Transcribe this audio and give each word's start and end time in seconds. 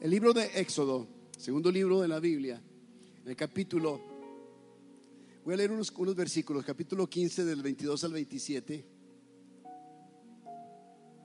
El 0.00 0.08
libro 0.08 0.32
de 0.32 0.46
Éxodo, 0.58 1.06
segundo 1.36 1.70
libro 1.70 2.00
de 2.00 2.08
la 2.08 2.20
Biblia, 2.20 2.58
en 3.22 3.28
el 3.28 3.36
capítulo, 3.36 4.00
voy 5.44 5.52
a 5.52 5.56
leer 5.58 5.72
unos, 5.72 5.90
unos 5.90 6.16
versículos, 6.16 6.64
capítulo 6.64 7.06
15 7.06 7.44
del 7.44 7.60
22 7.60 8.04
al 8.04 8.12
27. 8.14 8.84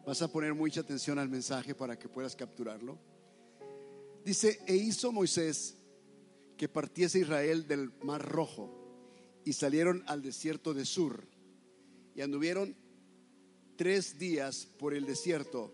Vas 0.05 0.21
a 0.21 0.27
poner 0.27 0.53
mucha 0.53 0.81
atención 0.81 1.17
al 1.19 1.29
mensaje 1.29 1.73
para 1.73 1.97
que 1.97 2.09
puedas 2.09 2.35
capturarlo. 2.35 2.99
Dice, 4.25 4.59
e 4.68 4.76
hizo 4.76 5.14
Moisés 5.14 5.78
que 6.57 6.68
partiese 6.68 7.20
Israel 7.20 7.66
del 7.70 7.94
mar 8.04 8.30
rojo 8.30 9.39
y 9.46 9.54
salieron 9.54 10.04
al 10.05 10.21
desierto 10.21 10.73
de 10.73 10.84
Sur 10.84 11.23
y 12.14 12.20
anduvieron 12.20 12.76
tres 13.78 14.20
días 14.20 14.68
por 14.78 14.94
el 14.94 15.05
desierto 15.05 15.73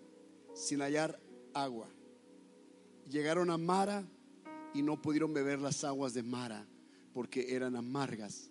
sin 0.54 0.82
hallar 0.82 1.20
agua. 1.56 1.90
Llegaron 3.12 3.50
a 3.50 3.58
Mara 3.58 4.06
y 4.74 4.82
no 4.82 5.02
pudieron 5.02 5.34
beber 5.34 5.60
las 5.60 5.84
aguas 5.84 6.14
de 6.14 6.24
Mara 6.24 6.66
porque 7.14 7.54
eran 7.54 7.76
amargas. 7.76 8.50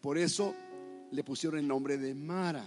Por 0.00 0.16
eso 0.16 0.54
le 1.10 1.22
pusieron 1.22 1.58
el 1.58 1.68
nombre 1.68 1.98
de 1.98 2.14
Mara. 2.14 2.66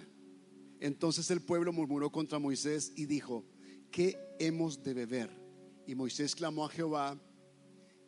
Entonces 0.80 1.31
el 1.31 1.41
pueblo 1.41 1.73
murmuró 1.73 2.11
contra 2.11 2.38
Moisés 2.38 2.93
y 2.95 3.07
dijo, 3.07 3.43
¿qué 3.89 4.19
hemos 4.38 4.83
de 4.83 4.93
beber? 4.93 5.31
Y 5.88 5.95
Moisés 5.95 6.35
clamó 6.35 6.66
a 6.66 6.69
Jehová 6.69 7.19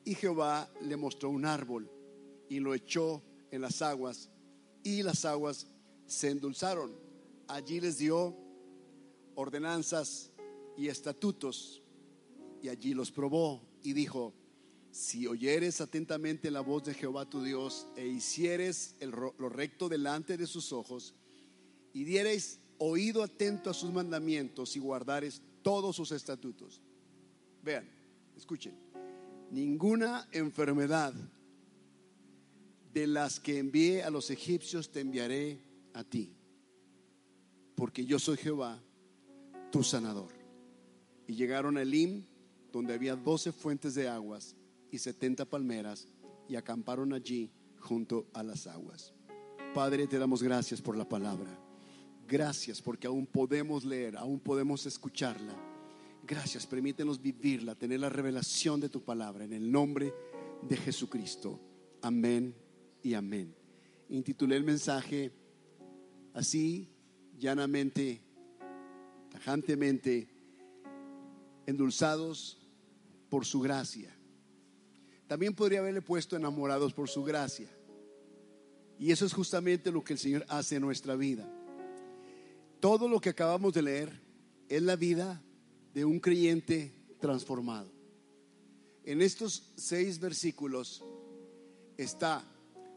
y 0.05 0.13
Jehová 0.13 0.72
le 0.81 0.95
mostró 0.95 1.31
un 1.31 1.45
árbol 1.45 1.89
y 2.50 2.59
lo 2.59 2.75
echó 2.75 3.23
en 3.50 3.61
las 3.61 3.81
aguas 3.81 4.30
y 4.84 5.02
las 5.02 5.25
aguas 5.25 5.66
se 6.05 6.30
endulzaron. 6.30 6.95
Allí 7.47 7.81
les 7.81 7.97
dio 7.97 8.38
ordenanzas 9.34 10.31
y 10.77 10.88
estatutos 10.88 11.83
y 12.63 12.70
allí 12.70 12.94
los 12.94 13.12
probó 13.12 13.62
y 13.84 13.91
dijo, 13.91 14.34
si 14.90 15.27
oyeres 15.27 15.81
atentamente 15.81 16.49
la 16.49 16.62
voz 16.62 16.86
de 16.86 16.94
Jehová 16.94 17.30
tu 17.30 17.44
Dios 17.44 17.88
e 17.97 18.08
hicieres 18.08 18.95
lo 19.02 19.50
recto 19.50 19.89
delante 19.89 20.38
de 20.38 20.47
sus 20.47 20.72
ojos 20.72 21.14
y 21.91 22.06
diereis 22.06 22.59
oído 22.78 23.22
atento 23.22 23.69
a 23.69 23.73
sus 23.73 23.91
mandamientos 23.91 24.78
y 24.78 24.80
guardares 24.80 25.41
todos 25.61 25.97
sus 25.97 26.14
estatutos. 26.14 26.81
Vean, 27.61 27.86
escuchen, 28.38 28.73
ninguna 29.52 30.30
enfermedad 30.31 31.14
de 32.94 33.08
las 33.08 33.41
que 33.41 33.59
envié 33.59 34.03
a 34.03 34.09
los 34.09 34.30
egipcios 34.30 34.89
te 34.89 35.02
enviaré 35.02 35.59
a 35.94 36.06
ti, 36.06 36.34
porque 37.75 38.06
yo 38.06 38.19
soy 38.19 38.38
Jehová, 38.38 38.81
tu 39.69 39.84
sanador. 39.84 40.31
Y 41.28 41.36
llegaron 41.36 41.78
a 41.78 41.81
Elim, 41.81 42.25
donde 42.73 42.93
había 42.93 43.16
doce 43.16 43.53
fuentes 43.53 43.93
de 43.95 44.09
aguas 44.09 44.55
y 44.91 44.97
setenta 44.97 45.45
palmeras, 45.45 46.07
y 46.49 46.55
acamparon 46.55 47.13
allí 47.13 47.52
junto 47.79 48.27
a 48.33 48.43
las 48.43 48.67
aguas. 48.67 49.13
Padre, 49.73 50.07
te 50.07 50.17
damos 50.19 50.43
gracias 50.43 50.81
por 50.81 50.97
la 50.97 51.07
palabra. 51.07 51.57
Gracias 52.27 52.81
porque 52.81 53.07
aún 53.07 53.25
podemos 53.25 53.85
leer, 53.85 54.17
aún 54.17 54.39
podemos 54.39 54.85
escucharla. 54.85 55.55
Gracias, 56.25 56.66
permítenos 56.66 57.21
vivirla, 57.21 57.75
tener 57.75 57.99
la 57.99 58.09
revelación 58.09 58.79
de 58.79 58.89
tu 58.89 59.03
palabra 59.03 59.45
en 59.45 59.53
el 59.53 59.71
nombre 59.71 60.13
de 60.67 60.77
Jesucristo. 60.77 61.59
Amén 62.01 62.55
y 63.01 63.13
amén. 63.13 63.53
Intitulé 64.09 64.55
el 64.55 64.63
mensaje 64.63 65.31
así, 66.33 66.89
llanamente, 67.38 68.21
tajantemente, 69.29 70.27
endulzados 71.66 72.62
por 73.34 73.48
su 73.48 73.62
gracia. 73.62 74.16
También 75.26 75.56
podría 75.56 75.80
haberle 75.80 76.03
puesto 76.03 76.36
enamorados 76.36 76.94
por 76.94 77.09
su 77.09 77.23
gracia. 77.23 77.67
Y 79.00 79.12
eso 79.12 79.25
es 79.25 79.34
justamente 79.34 79.92
lo 79.92 80.03
que 80.03 80.14
el 80.14 80.20
Señor 80.20 80.45
hace 80.50 80.75
en 80.75 80.84
nuestra 80.84 81.16
vida. 81.16 81.52
Todo 82.80 83.07
lo 83.07 83.19
que 83.19 83.30
acabamos 83.30 83.74
de 83.74 83.81
leer 83.81 84.22
es 84.69 84.84
la 84.84 84.96
vida 84.96 85.41
de 85.96 86.06
un 86.06 86.19
creyente 86.19 86.94
transformado. 87.19 87.91
En 89.03 89.19
estos 89.19 89.74
seis 89.78 90.19
versículos 90.19 91.03
está 91.97 92.46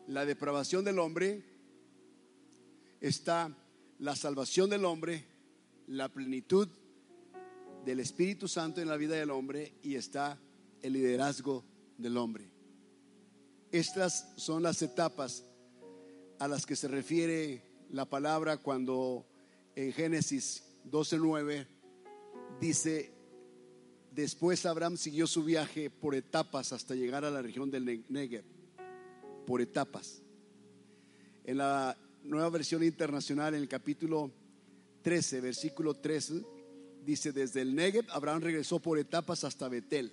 la 0.06 0.26
depravación 0.26 0.84
del 0.84 0.98
hombre, 0.98 1.44
está 3.00 3.56
la 3.98 4.14
salvación 4.14 4.68
del 4.68 4.84
hombre, 4.84 5.24
la 5.86 6.10
plenitud 6.10 6.68
del 7.86 8.00
Espíritu 8.00 8.48
Santo 8.48 8.80
en 8.80 8.88
la 8.88 8.96
vida 8.96 9.14
del 9.14 9.30
hombre 9.30 9.74
y 9.80 9.94
está 9.94 10.40
el 10.82 10.92
liderazgo 10.92 11.64
del 11.96 12.16
hombre. 12.16 12.50
Estas 13.70 14.32
son 14.36 14.64
las 14.64 14.82
etapas 14.82 15.44
a 16.40 16.48
las 16.48 16.66
que 16.66 16.74
se 16.74 16.88
refiere 16.88 17.62
la 17.90 18.04
palabra 18.04 18.56
cuando 18.56 19.24
en 19.76 19.92
Génesis 19.92 20.64
12:9 20.90 21.68
dice, 22.60 23.12
después 24.10 24.66
Abraham 24.66 24.96
siguió 24.96 25.28
su 25.28 25.44
viaje 25.44 25.88
por 25.88 26.16
etapas 26.16 26.72
hasta 26.72 26.96
llegar 26.96 27.24
a 27.24 27.30
la 27.30 27.40
región 27.40 27.70
del 27.70 28.04
Negev, 28.08 28.44
por 29.46 29.60
etapas. 29.60 30.22
En 31.44 31.58
la 31.58 31.96
nueva 32.24 32.50
versión 32.50 32.82
internacional, 32.82 33.54
en 33.54 33.62
el 33.62 33.68
capítulo 33.68 34.32
13, 35.02 35.40
versículo 35.40 35.94
13, 35.94 36.55
dice, 37.06 37.32
desde 37.32 37.62
el 37.62 37.74
Negev 37.74 38.04
Abraham 38.10 38.42
regresó 38.42 38.80
por 38.80 38.98
etapas 38.98 39.44
hasta 39.44 39.68
Betel, 39.68 40.12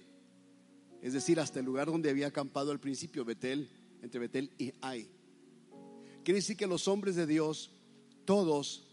es 1.01 1.11
decir, 1.11 1.39
hasta 1.39 1.59
el 1.59 1.65
lugar 1.65 1.87
donde 1.87 2.09
había 2.09 2.27
acampado 2.27 2.71
al 2.71 2.79
principio, 2.79 3.25
Betel, 3.25 3.69
entre 4.01 4.21
Betel 4.21 4.51
y 4.57 4.71
Ai. 4.81 5.09
Quiere 6.23 6.39
decir 6.39 6.55
que 6.55 6.67
los 6.67 6.87
hombres 6.87 7.15
de 7.15 7.27
Dios, 7.27 7.71
todos 8.23 8.87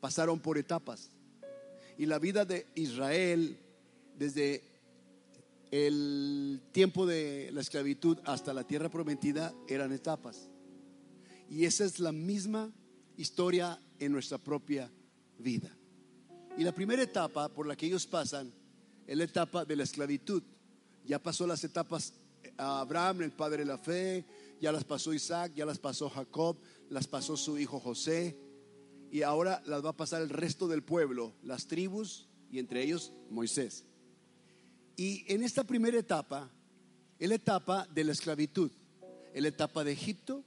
pasaron 0.00 0.38
por 0.38 0.58
etapas. 0.58 1.10
Y 1.98 2.06
la 2.06 2.20
vida 2.20 2.44
de 2.44 2.66
Israel, 2.76 3.58
desde 4.16 4.62
el 5.72 6.60
tiempo 6.70 7.06
de 7.06 7.50
la 7.52 7.62
esclavitud 7.62 8.18
hasta 8.24 8.54
la 8.54 8.64
tierra 8.64 8.88
prometida, 8.88 9.52
eran 9.66 9.92
etapas. 9.92 10.48
Y 11.50 11.64
esa 11.64 11.84
es 11.84 11.98
la 11.98 12.12
misma 12.12 12.72
historia 13.16 13.80
en 13.98 14.12
nuestra 14.12 14.38
propia 14.38 14.92
vida. 15.38 15.75
Y 16.56 16.64
la 16.64 16.72
primera 16.72 17.02
etapa 17.02 17.48
por 17.48 17.66
la 17.66 17.76
que 17.76 17.86
ellos 17.86 18.06
pasan 18.06 18.52
es 19.06 19.16
la 19.16 19.24
etapa 19.24 19.64
de 19.64 19.76
la 19.76 19.82
esclavitud. 19.82 20.42
Ya 21.04 21.22
pasó 21.22 21.46
las 21.46 21.62
etapas 21.64 22.14
a 22.56 22.80
Abraham, 22.80 23.22
el 23.22 23.32
padre 23.32 23.58
de 23.58 23.66
la 23.66 23.78
fe, 23.78 24.24
ya 24.60 24.72
las 24.72 24.84
pasó 24.84 25.12
Isaac, 25.12 25.52
ya 25.54 25.66
las 25.66 25.78
pasó 25.78 26.08
Jacob, 26.08 26.56
las 26.88 27.06
pasó 27.06 27.36
su 27.36 27.58
hijo 27.58 27.78
José, 27.78 28.38
y 29.10 29.22
ahora 29.22 29.62
las 29.66 29.84
va 29.84 29.90
a 29.90 29.96
pasar 29.96 30.22
el 30.22 30.30
resto 30.30 30.66
del 30.66 30.82
pueblo, 30.82 31.34
las 31.42 31.66
tribus 31.66 32.28
y 32.50 32.58
entre 32.58 32.82
ellos 32.82 33.12
Moisés. 33.30 33.84
Y 34.96 35.30
en 35.32 35.42
esta 35.42 35.64
primera 35.64 35.98
etapa, 35.98 36.50
es 37.18 37.28
la 37.28 37.34
etapa 37.34 37.86
de 37.94 38.04
la 38.04 38.12
esclavitud, 38.12 38.70
es 39.34 39.42
la 39.42 39.48
etapa 39.48 39.84
de 39.84 39.92
Egipto 39.92 40.42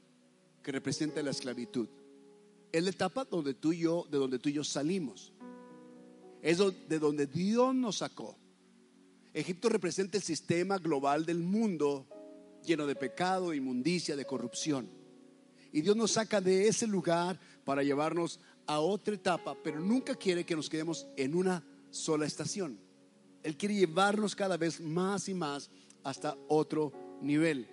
que 0.63 0.71
representa 0.71 1.21
la 1.21 1.31
esclavitud. 1.31 1.87
Es 2.71 2.83
la 2.83 2.89
etapa 2.89 3.25
donde 3.25 3.53
tú 3.53 3.73
y 3.73 3.79
yo, 3.79 4.07
de 4.11 4.17
donde 4.17 4.39
tú 4.39 4.49
y 4.49 4.53
yo 4.53 4.63
salimos. 4.63 5.33
Es 6.41 6.57
de 6.87 6.99
donde 6.99 7.25
Dios 7.27 7.75
nos 7.75 7.97
sacó. 7.97 8.37
Egipto 9.33 9.69
representa 9.69 10.17
el 10.17 10.23
sistema 10.23 10.77
global 10.77 11.25
del 11.25 11.39
mundo 11.39 12.07
lleno 12.65 12.87
de 12.87 12.95
pecado, 12.95 13.53
inmundicia, 13.53 14.15
de 14.15 14.25
corrupción. 14.25 14.89
Y 15.71 15.81
Dios 15.81 15.95
nos 15.95 16.11
saca 16.11 16.41
de 16.41 16.67
ese 16.67 16.87
lugar 16.87 17.39
para 17.63 17.83
llevarnos 17.83 18.39
a 18.65 18.79
otra 18.79 19.15
etapa, 19.15 19.55
pero 19.63 19.79
nunca 19.79 20.15
quiere 20.15 20.45
que 20.45 20.55
nos 20.55 20.69
quedemos 20.69 21.07
en 21.15 21.35
una 21.35 21.63
sola 21.91 22.25
estación. 22.25 22.79
Él 23.43 23.55
quiere 23.55 23.75
llevarnos 23.75 24.35
cada 24.35 24.57
vez 24.57 24.81
más 24.81 25.29
y 25.29 25.33
más 25.33 25.69
hasta 26.03 26.37
otro 26.47 26.91
nivel. 27.21 27.67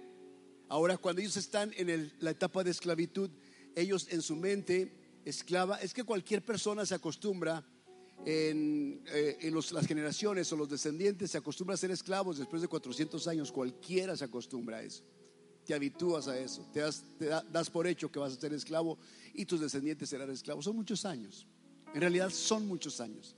Ahora, 0.68 0.98
cuando 0.98 1.20
ellos 1.20 1.36
están 1.36 1.72
en 1.76 2.12
la 2.18 2.30
etapa 2.30 2.64
de 2.64 2.70
esclavitud, 2.70 3.30
ellos 3.74 4.08
en 4.10 4.22
su 4.22 4.36
mente 4.36 5.20
esclava, 5.24 5.76
es 5.76 5.94
que 5.94 6.04
cualquier 6.04 6.44
persona 6.44 6.84
se 6.86 6.94
acostumbra 6.94 7.64
en, 8.24 9.02
eh, 9.06 9.52
las 9.72 9.86
generaciones 9.86 10.52
o 10.52 10.56
los 10.56 10.68
descendientes 10.68 11.30
se 11.30 11.38
acostumbra 11.38 11.74
a 11.74 11.78
ser 11.78 11.90
esclavos 11.90 12.38
después 12.38 12.62
de 12.62 12.68
400 12.68 13.28
años, 13.28 13.52
cualquiera 13.52 14.16
se 14.16 14.24
acostumbra 14.24 14.78
a 14.78 14.82
eso 14.82 15.04
te 15.66 15.74
habitúas 15.74 16.28
a 16.28 16.38
eso, 16.38 16.64
te, 16.72 16.80
das, 16.80 17.70
por 17.70 17.86
hecho 17.86 18.10
que 18.10 18.20
vas 18.20 18.32
a 18.32 18.40
ser 18.40 18.54
esclavo 18.54 18.98
y 19.34 19.44
tus 19.44 19.60
descendientes 19.60 20.08
serán 20.08 20.30
esclavos. 20.30 20.64
Son 20.64 20.76
muchos 20.76 21.04
años, 21.04 21.46
en 21.92 22.00
realidad 22.00 22.30
son 22.30 22.66
muchos 22.66 23.00
años. 23.00 23.34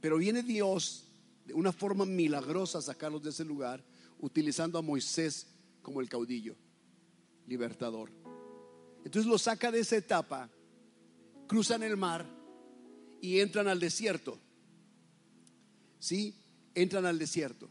Pero 0.00 0.18
viene 0.18 0.42
Dios 0.42 1.04
de 1.46 1.54
una 1.54 1.72
forma 1.72 2.04
milagrosa 2.04 2.78
a 2.78 2.82
sacarlos 2.82 3.22
de 3.22 3.30
ese 3.30 3.44
lugar, 3.44 3.82
utilizando 4.18 4.78
a 4.78 4.82
Moisés 4.82 5.46
como 5.82 6.02
el 6.02 6.08
caudillo, 6.10 6.56
libertador. 7.46 8.10
Entonces 9.04 9.24
lo 9.24 9.38
saca 9.38 9.72
de 9.72 9.80
esa 9.80 9.96
etapa, 9.96 10.50
cruzan 11.48 11.82
el 11.82 11.96
mar 11.96 12.26
y 13.20 13.40
entran 13.40 13.68
al 13.68 13.80
desierto. 13.80 14.38
¿Sí? 15.98 16.34
Entran 16.74 17.06
al 17.06 17.18
desierto. 17.18 17.70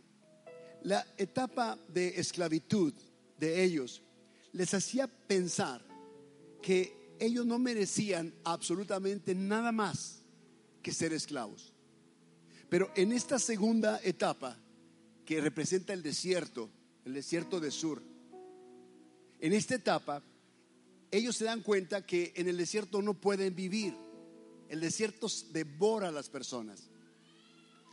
La 0.84 1.06
etapa 1.18 1.78
de 1.88 2.20
esclavitud 2.20 2.94
de 3.38 3.64
ellos 3.64 4.02
les 4.54 4.74
hacía 4.74 5.08
pensar 5.08 5.82
que 6.62 7.16
ellos 7.20 7.46
no 7.46 7.60
merecían 7.60 8.34
absolutamente 8.44 9.36
nada 9.36 9.72
más 9.72 10.22
que 10.82 10.94
ser 10.94 11.14
esclavos. 11.14 11.74
Pero 12.70 12.92
en 12.96 13.12
esta 13.12 13.40
segunda 13.40 14.00
etapa, 14.04 14.58
que 15.26 15.42
representa 15.42 15.94
el 15.94 16.02
desierto, 16.02 16.70
el 17.06 17.14
desierto 17.14 17.60
de 17.60 17.72
Sur, 17.72 18.02
en 19.40 19.54
esta 19.54 19.76
etapa, 19.76 20.24
ellos 21.12 21.36
se 21.36 21.46
dan 21.46 21.62
cuenta 21.62 22.06
que 22.06 22.34
en 22.36 22.48
el 22.48 22.58
desierto 22.58 23.02
no 23.02 23.16
pueden 23.16 23.56
vivir. 23.56 23.96
El 24.70 24.80
desierto 24.80 25.28
devora 25.52 26.10
a 26.10 26.12
las 26.12 26.30
personas. 26.30 26.90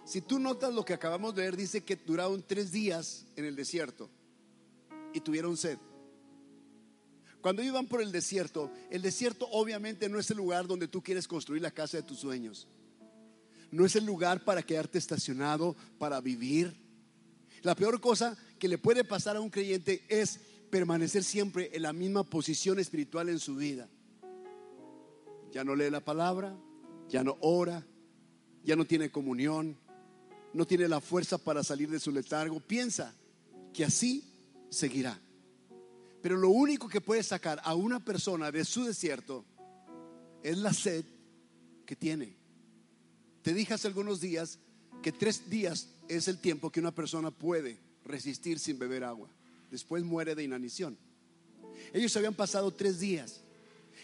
Si 0.05 0.21
tú 0.21 0.39
notas 0.39 0.73
lo 0.73 0.85
que 0.85 0.95
acabamos 0.95 1.35
de 1.35 1.43
ver, 1.43 1.57
dice 1.57 1.83
que 1.83 1.97
duraron 1.97 2.45
tres 2.47 2.71
días 2.71 3.27
en 3.35 3.45
el 3.45 3.57
desierto 3.57 4.09
y 5.13 5.21
tuvieron 5.21 5.57
sed. 5.57 5.79
Cuando 7.41 7.63
iban 7.63 7.87
por 7.87 8.03
el 8.03 8.13
desierto, 8.13 8.71
el 8.91 9.03
desierto 9.03 9.49
obviamente 9.51 10.09
no 10.09 10.19
es 10.19 10.31
el 10.31 10.37
lugar 10.37 10.67
donde 10.67 10.89
tú 10.89 11.03
quieres 11.03 11.27
construir 11.27 11.63
la 11.63 11.71
casa 11.71 11.97
de 11.97 12.03
tus 12.03 12.21
sueños. 12.21 12.69
No 13.71 13.85
es 13.85 13.97
el 13.97 14.05
lugar 14.05 14.45
para 14.45 14.63
quedarte 14.63 14.99
estacionado, 14.99 15.75
para 15.99 16.21
vivir. 16.21 16.77
La 17.63 17.75
peor 17.75 18.01
cosa 18.01 18.37
que 18.59 18.69
le 18.69 18.79
puede 18.79 19.05
pasar 19.05 19.37
a 19.37 19.41
un 19.41 19.51
creyente 19.51 20.05
es 20.09 20.39
permanecer 20.71 21.25
siempre 21.25 21.71
en 21.73 21.83
la 21.83 21.93
misma 21.93 22.23
posición 22.23 22.79
espiritual 22.79 23.29
en 23.29 23.39
su 23.39 23.57
vida. 23.57 23.89
Ya 25.53 25.65
no 25.65 25.75
lee 25.75 25.91
la 25.91 26.01
palabra, 26.01 26.57
ya 27.09 27.23
no 27.23 27.37
ora, 27.41 27.87
ya 28.65 28.77
no 28.77 28.85
tiene 28.85 29.11
comunión, 29.11 29.77
no 30.53 30.67
tiene 30.67 30.89
la 30.89 31.01
fuerza 31.01 31.39
para 31.39 31.63
salir 31.63 31.91
de 31.91 32.01
su 32.01 32.11
letargo. 32.11 32.61
Piensa 32.61 33.15
que 33.73 33.85
así 33.85 34.25
seguirá. 34.71 35.21
Pero 36.23 36.37
lo 36.37 36.49
único 36.49 36.89
que 36.89 37.01
puede 37.01 37.23
sacar 37.23 37.61
a 37.63 37.75
una 37.75 38.05
persona 38.05 38.51
de 38.51 38.65
su 38.65 38.85
desierto 38.85 39.45
es 40.43 40.59
la 40.59 40.73
sed 40.73 41.05
que 41.85 41.95
tiene. 41.95 42.37
Te 43.43 43.55
dije 43.55 43.75
hace 43.75 43.87
algunos 43.87 44.21
días 44.21 44.59
que 45.03 45.13
tres 45.13 45.49
días 45.49 45.89
es 46.09 46.27
el 46.27 46.39
tiempo 46.39 46.71
que 46.71 46.81
una 46.81 46.95
persona 46.95 47.31
puede 47.31 47.79
resistir 48.05 48.59
sin 48.59 48.79
beber 48.79 49.05
agua. 49.05 49.29
Después 49.71 50.03
muere 50.05 50.35
de 50.35 50.43
inanición. 50.43 50.99
Ellos 51.93 52.17
habían 52.17 52.35
pasado 52.35 52.73
tres 52.73 52.99
días. 52.99 53.43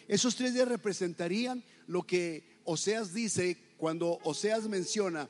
Esos 0.07 0.37
tres 0.37 0.55
días 0.55 0.69
representarían 0.69 1.65
lo 1.87 2.03
que 2.05 2.52
Oseas 2.65 3.13
dice 3.13 3.57
cuando 3.77 4.19
Oseas 4.25 4.69
menciona 4.69 5.29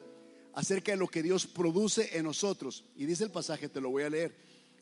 acerca 0.54 0.92
de 0.92 0.98
lo 0.98 1.08
que 1.08 1.22
Dios 1.22 1.46
produce 1.46 2.16
en 2.16 2.24
nosotros. 2.24 2.84
Y 2.96 3.06
dice 3.06 3.24
el 3.24 3.30
pasaje, 3.30 3.68
te 3.68 3.80
lo 3.80 3.90
voy 3.90 4.02
a 4.02 4.10
leer. 4.10 4.34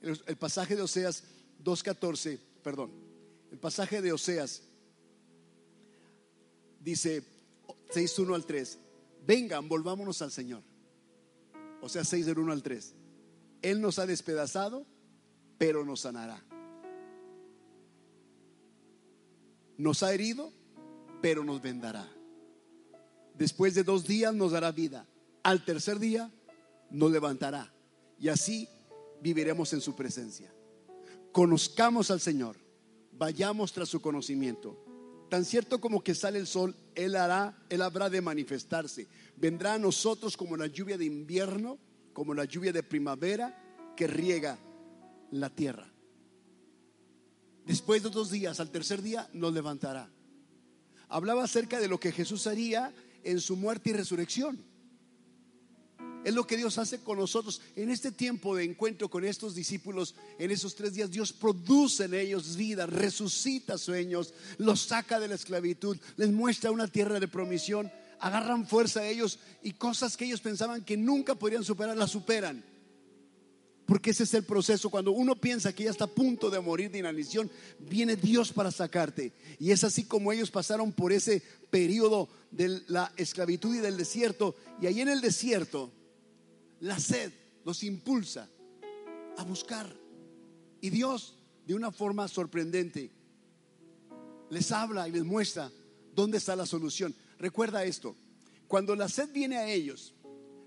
El, 0.02 0.36
pasaje 0.36 0.76
de 0.76 0.82
Oseas 0.82 1.24
2.14, 1.62 2.38
perdón. 2.62 2.90
El 3.50 3.58
pasaje 3.58 4.00
de 4.00 4.12
Oseas 4.12 4.62
dice 6.80 7.22
6.1 7.92 8.34
al 8.34 8.46
3. 8.46 8.78
Vengan, 9.26 9.68
volvámonos 9.68 10.22
al 10.22 10.30
Señor. 10.30 10.62
O 11.82 11.88
sea, 11.88 12.04
6 12.04 12.26
del 12.26 12.38
1 12.38 12.52
al 12.52 12.62
3. 12.62 12.94
Él 13.62 13.80
nos 13.80 13.98
ha 13.98 14.06
despedazado, 14.06 14.86
pero 15.58 15.84
nos 15.84 16.00
sanará. 16.00 16.42
Nos 19.76 20.02
ha 20.02 20.12
herido, 20.12 20.52
pero 21.20 21.44
nos 21.44 21.60
vendará. 21.62 22.10
Después 23.40 23.74
de 23.74 23.84
dos 23.84 24.06
días 24.06 24.34
nos 24.34 24.52
dará 24.52 24.70
vida. 24.70 25.06
Al 25.42 25.64
tercer 25.64 25.98
día 25.98 26.30
nos 26.90 27.10
levantará. 27.10 27.72
Y 28.18 28.28
así 28.28 28.68
viviremos 29.22 29.72
en 29.72 29.80
su 29.80 29.96
presencia. 29.96 30.52
Conozcamos 31.32 32.10
al 32.10 32.20
Señor. 32.20 32.56
Vayamos 33.12 33.72
tras 33.72 33.88
su 33.88 34.02
conocimiento. 34.02 34.76
Tan 35.30 35.46
cierto 35.46 35.80
como 35.80 36.04
que 36.04 36.14
sale 36.14 36.38
el 36.38 36.46
sol, 36.46 36.76
Él 36.94 37.16
hará, 37.16 37.56
Él 37.70 37.80
habrá 37.80 38.10
de 38.10 38.20
manifestarse. 38.20 39.08
Vendrá 39.36 39.72
a 39.72 39.78
nosotros 39.78 40.36
como 40.36 40.54
la 40.58 40.66
lluvia 40.66 40.98
de 40.98 41.06
invierno, 41.06 41.78
como 42.12 42.34
la 42.34 42.44
lluvia 42.44 42.74
de 42.74 42.82
primavera 42.82 43.58
que 43.96 44.06
riega 44.06 44.58
la 45.30 45.48
tierra. 45.48 45.90
Después 47.64 48.02
de 48.02 48.10
dos 48.10 48.30
días, 48.30 48.60
al 48.60 48.70
tercer 48.70 49.00
día, 49.00 49.30
nos 49.32 49.54
levantará. 49.54 50.10
Hablaba 51.08 51.44
acerca 51.44 51.80
de 51.80 51.88
lo 51.88 51.98
que 51.98 52.12
Jesús 52.12 52.46
haría 52.46 52.92
en 53.24 53.40
su 53.40 53.56
muerte 53.56 53.90
y 53.90 53.92
resurrección. 53.92 54.70
Es 56.22 56.34
lo 56.34 56.46
que 56.46 56.56
Dios 56.56 56.76
hace 56.76 57.00
con 57.00 57.18
nosotros. 57.18 57.62
En 57.76 57.90
este 57.90 58.12
tiempo 58.12 58.54
de 58.54 58.64
encuentro 58.64 59.08
con 59.08 59.24
estos 59.24 59.54
discípulos, 59.54 60.14
en 60.38 60.50
esos 60.50 60.74
tres 60.74 60.92
días, 60.92 61.10
Dios 61.10 61.32
produce 61.32 62.04
en 62.04 62.14
ellos 62.14 62.56
vida, 62.56 62.86
resucita 62.86 63.78
sueños, 63.78 64.34
los 64.58 64.82
saca 64.82 65.18
de 65.18 65.28
la 65.28 65.34
esclavitud, 65.34 65.96
les 66.16 66.30
muestra 66.30 66.70
una 66.70 66.88
tierra 66.88 67.20
de 67.20 67.28
promisión, 67.28 67.90
agarran 68.18 68.66
fuerza 68.66 69.00
a 69.00 69.08
ellos 69.08 69.38
y 69.62 69.72
cosas 69.72 70.16
que 70.16 70.26
ellos 70.26 70.42
pensaban 70.42 70.84
que 70.84 70.98
nunca 70.98 71.34
podrían 71.34 71.64
superar, 71.64 71.96
las 71.96 72.10
superan. 72.10 72.62
Porque 73.90 74.10
ese 74.10 74.22
es 74.22 74.34
el 74.34 74.44
proceso. 74.44 74.88
Cuando 74.88 75.10
uno 75.10 75.34
piensa 75.34 75.72
que 75.72 75.82
ya 75.82 75.90
está 75.90 76.04
a 76.04 76.14
punto 76.14 76.48
de 76.48 76.60
morir 76.60 76.92
de 76.92 77.00
inanición, 77.00 77.50
viene 77.80 78.14
Dios 78.14 78.52
para 78.52 78.70
sacarte. 78.70 79.32
Y 79.58 79.72
es 79.72 79.82
así 79.82 80.04
como 80.04 80.30
ellos 80.30 80.48
pasaron 80.48 80.92
por 80.92 81.12
ese 81.12 81.42
periodo 81.70 82.28
de 82.52 82.82
la 82.86 83.12
esclavitud 83.16 83.74
y 83.74 83.80
del 83.80 83.96
desierto. 83.96 84.54
Y 84.80 84.86
ahí 84.86 85.00
en 85.00 85.08
el 85.08 85.20
desierto, 85.20 85.90
la 86.78 87.00
sed 87.00 87.32
los 87.64 87.82
impulsa 87.82 88.48
a 89.36 89.42
buscar. 89.42 89.92
Y 90.80 90.90
Dios, 90.90 91.34
de 91.66 91.74
una 91.74 91.90
forma 91.90 92.28
sorprendente, 92.28 93.10
les 94.50 94.70
habla 94.70 95.08
y 95.08 95.10
les 95.10 95.24
muestra 95.24 95.68
dónde 96.14 96.38
está 96.38 96.54
la 96.54 96.64
solución. 96.64 97.12
Recuerda 97.40 97.82
esto, 97.82 98.14
cuando 98.68 98.94
la 98.94 99.08
sed 99.08 99.32
viene 99.32 99.56
a 99.56 99.68
ellos, 99.68 100.14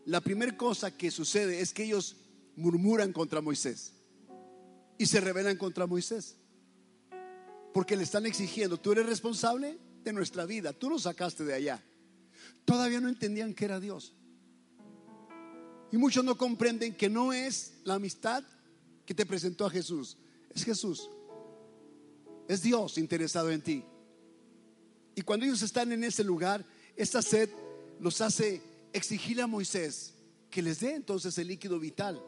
la 0.04 0.20
primera 0.20 0.58
cosa 0.58 0.98
que 0.98 1.10
sucede 1.10 1.62
es 1.62 1.74
que 1.74 1.86
ellos 1.86 2.18
murmuran 2.56 3.14
contra 3.14 3.42
Moisés 3.42 3.94
y 4.98 5.06
se 5.06 5.20
rebelan 5.20 5.58
contra 5.58 5.88
Moisés. 5.88 6.38
Porque 7.74 7.96
le 7.96 8.04
están 8.04 8.26
exigiendo, 8.26 8.80
tú 8.80 8.92
eres 8.92 9.06
responsable 9.06 9.80
de 10.04 10.14
nuestra 10.14 10.46
vida, 10.46 10.74
tú 10.74 10.90
nos 10.90 11.04
sacaste 11.04 11.44
de 11.44 11.54
allá. 11.54 11.84
Todavía 12.66 13.02
no 13.02 13.10
entendían 13.10 13.54
que 13.54 13.66
era 13.66 13.80
Dios. 13.80 14.14
Y 15.92 15.98
muchos 15.98 16.24
no 16.24 16.38
comprenden 16.38 16.96
que 16.96 17.10
no 17.10 17.34
es 17.34 17.74
la 17.84 17.96
amistad 17.96 18.44
que 19.06 19.14
te 19.14 19.26
presentó 19.26 19.66
a 19.66 19.70
Jesús, 19.70 20.18
es 20.54 20.64
Jesús. 20.64 21.10
Es 22.48 22.62
Dios 22.62 22.98
interesado 22.98 23.52
en 23.52 23.62
ti. 23.62 23.84
Y 25.16 25.22
cuando 25.22 25.46
ellos 25.46 25.62
están 25.62 25.92
en 25.92 26.04
ese 26.04 26.24
lugar, 26.24 26.66
esta 26.96 27.22
sed 27.22 27.50
los 28.00 28.22
hace 28.22 28.62
exigirle 28.92 29.44
a 29.44 29.48
Moisés 29.48 30.14
que 30.50 30.62
les 30.62 30.80
dé 30.80 30.96
entonces 30.96 31.38
el 31.38 31.48
líquido 31.48 31.80
vital. 31.80 32.22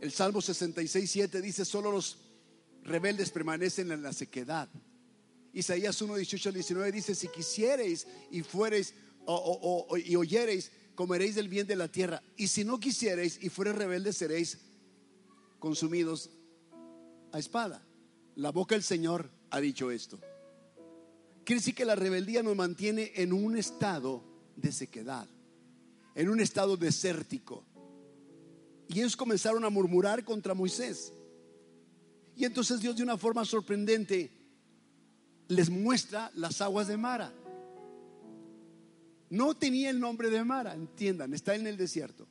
El 0.00 0.12
Salmo 0.12 0.40
66, 0.40 1.10
7 1.10 1.42
dice, 1.42 1.64
solo 1.64 1.92
los 1.92 2.18
rebeldes 2.82 3.30
permanecen 3.30 3.92
en 3.92 4.02
la 4.02 4.14
sequedad. 4.14 4.68
Isaías 5.52 6.00
1, 6.00 6.16
18 6.16 6.48
al 6.48 6.54
19 6.54 6.92
dice, 6.92 7.14
si 7.14 7.28
quisiereis 7.28 8.06
y 8.30 8.42
fuereis 8.42 8.94
y 10.04 10.16
oyereis, 10.16 10.72
comeréis 10.94 11.34
del 11.34 11.48
bien 11.48 11.66
de 11.66 11.76
la 11.76 11.88
tierra. 11.88 12.22
Y 12.36 12.48
si 12.48 12.64
no 12.64 12.80
quisiereis 12.80 13.38
y 13.42 13.50
fuereis 13.50 13.76
rebeldes, 13.76 14.16
seréis 14.16 14.58
consumidos 15.58 16.30
a 17.32 17.38
espada. 17.38 17.86
La 18.36 18.52
boca 18.52 18.74
del 18.74 18.82
Señor 18.82 19.30
ha 19.50 19.60
dicho 19.60 19.90
esto. 19.90 20.18
Quiere 21.44 21.60
decir 21.60 21.74
que 21.74 21.84
la 21.84 21.94
rebeldía 21.94 22.42
nos 22.42 22.56
mantiene 22.56 23.12
en 23.16 23.32
un 23.32 23.56
estado 23.56 24.24
de 24.56 24.72
sequedad, 24.72 25.28
en 26.14 26.28
un 26.30 26.40
estado 26.40 26.76
desértico. 26.76 27.66
Y 28.92 28.98
ellos 28.98 29.16
comenzaron 29.16 29.64
a 29.64 29.70
murmurar 29.70 30.24
contra 30.24 30.52
Moisés. 30.52 31.12
Y 32.34 32.44
entonces 32.44 32.80
Dios 32.80 32.96
de 32.96 33.04
una 33.04 33.16
forma 33.16 33.44
sorprendente 33.44 34.32
les 35.46 35.70
muestra 35.70 36.32
las 36.34 36.60
aguas 36.60 36.88
de 36.88 36.96
Mara. 36.96 37.32
No 39.28 39.54
tenía 39.54 39.90
el 39.90 40.00
nombre 40.00 40.28
de 40.28 40.42
Mara, 40.42 40.74
entiendan, 40.74 41.32
está 41.34 41.54
en 41.54 41.68
el 41.68 41.76
desierto. 41.76 42.26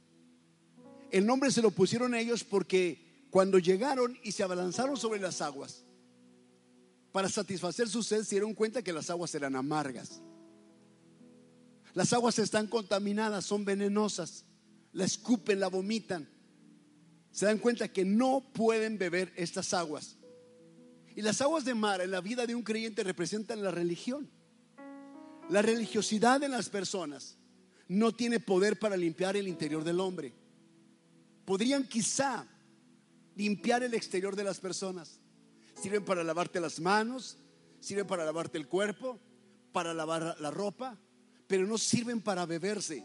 El 1.11 1.25
nombre 1.25 1.49
se 1.49 1.61
lo 1.61 1.71
pusieron 1.71 2.13
ellos 2.13 2.43
porque 2.43 3.25
cuando 3.29 3.57
llegaron 3.57 4.17
y 4.21 4.33
se 4.33 4.43
abalanzaron 4.43 4.97
sobre 4.97 5.21
las 5.21 5.41
aguas, 5.41 5.85
para 7.13 7.29
satisfacer 7.29 7.87
su 7.87 8.03
sed, 8.03 8.23
se 8.23 8.35
dieron 8.35 8.53
cuenta 8.53 8.81
que 8.81 8.91
las 8.91 9.09
aguas 9.09 9.33
eran 9.33 9.55
amargas. 9.55 10.21
Las 11.93 12.11
aguas 12.11 12.37
están 12.37 12.67
contaminadas, 12.67 13.45
son 13.45 13.63
venenosas, 13.63 14.43
la 14.91 15.05
escupen, 15.05 15.61
la 15.61 15.69
vomitan 15.69 16.27
se 17.39 17.45
dan 17.45 17.59
cuenta 17.59 17.87
que 17.87 18.03
no 18.03 18.43
pueden 18.51 18.97
beber 18.97 19.31
estas 19.37 19.73
aguas. 19.73 20.17
Y 21.15 21.21
las 21.21 21.39
aguas 21.39 21.63
de 21.63 21.73
mar 21.73 22.01
en 22.01 22.11
la 22.11 22.19
vida 22.19 22.45
de 22.45 22.53
un 22.53 22.63
creyente 22.63 23.01
representan 23.01 23.63
la 23.63 23.71
religión. 23.71 24.29
La 25.47 25.61
religiosidad 25.61 26.43
en 26.43 26.51
las 26.51 26.67
personas 26.67 27.37
no 27.87 28.11
tiene 28.11 28.41
poder 28.41 28.77
para 28.77 28.97
limpiar 28.97 29.37
el 29.37 29.47
interior 29.47 29.85
del 29.85 30.01
hombre. 30.01 30.33
podrían 31.45 31.87
quizá 31.87 32.45
limpiar 33.37 33.83
el 33.83 33.93
exterior 33.93 34.35
de 34.35 34.43
las 34.43 34.59
personas. 34.59 35.21
Sirven 35.81 36.03
para 36.03 36.25
lavarte 36.25 36.59
las 36.59 36.81
manos, 36.81 37.37
sirven 37.79 38.05
para 38.05 38.25
lavarte 38.25 38.57
el 38.57 38.67
cuerpo, 38.67 39.17
para 39.71 39.93
lavar 39.93 40.35
la 40.41 40.51
ropa, 40.51 40.99
pero 41.47 41.65
no 41.65 41.77
sirven 41.77 42.19
para 42.19 42.45
beberse. 42.45 43.01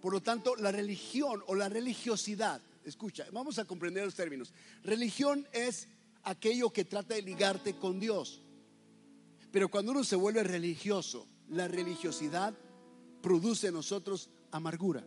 Por 0.00 0.12
lo 0.12 0.22
tanto, 0.22 0.54
la 0.54 0.70
religión 0.70 1.42
o 1.48 1.56
la 1.56 1.68
religiosidad, 1.68 2.62
escucha, 2.86 3.26
vamos 3.32 3.58
a 3.58 3.64
comprender 3.64 4.04
los 4.04 4.14
términos. 4.14 4.52
Religión 4.82 5.46
es 5.52 5.88
aquello 6.22 6.70
que 6.70 6.84
trata 6.84 7.14
de 7.14 7.22
ligarte 7.22 7.74
con 7.74 8.00
Dios. 8.00 8.42
Pero 9.50 9.68
cuando 9.68 9.92
uno 9.92 10.04
se 10.04 10.16
vuelve 10.16 10.42
religioso, 10.42 11.26
la 11.48 11.68
religiosidad 11.68 12.54
produce 13.22 13.68
en 13.68 13.74
nosotros 13.74 14.30
amargura. 14.50 15.04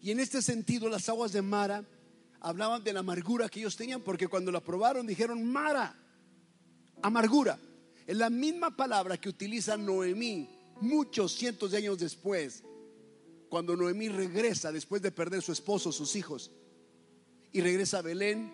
Y 0.00 0.10
en 0.10 0.20
este 0.20 0.42
sentido, 0.42 0.88
las 0.88 1.08
aguas 1.08 1.32
de 1.32 1.42
Mara 1.42 1.84
hablaban 2.40 2.84
de 2.84 2.92
la 2.92 3.00
amargura 3.00 3.48
que 3.48 3.60
ellos 3.60 3.76
tenían, 3.76 4.02
porque 4.02 4.28
cuando 4.28 4.52
la 4.52 4.60
probaron 4.60 5.06
dijeron 5.06 5.44
Mara, 5.44 5.98
amargura. 7.02 7.58
Es 8.06 8.16
la 8.16 8.28
misma 8.28 8.76
palabra 8.76 9.16
que 9.16 9.30
utiliza 9.30 9.76
Noemí 9.76 10.48
muchos 10.80 11.32
cientos 11.32 11.70
de 11.70 11.78
años 11.78 11.98
después, 11.98 12.62
cuando 13.54 13.76
Noemí 13.76 14.08
regresa 14.08 14.72
después 14.72 15.00
de 15.00 15.12
perder 15.12 15.40
su 15.40 15.52
esposo, 15.52 15.92
sus 15.92 16.16
hijos, 16.16 16.50
y 17.52 17.60
regresa 17.60 17.98
a 17.98 18.02
Belén, 18.02 18.52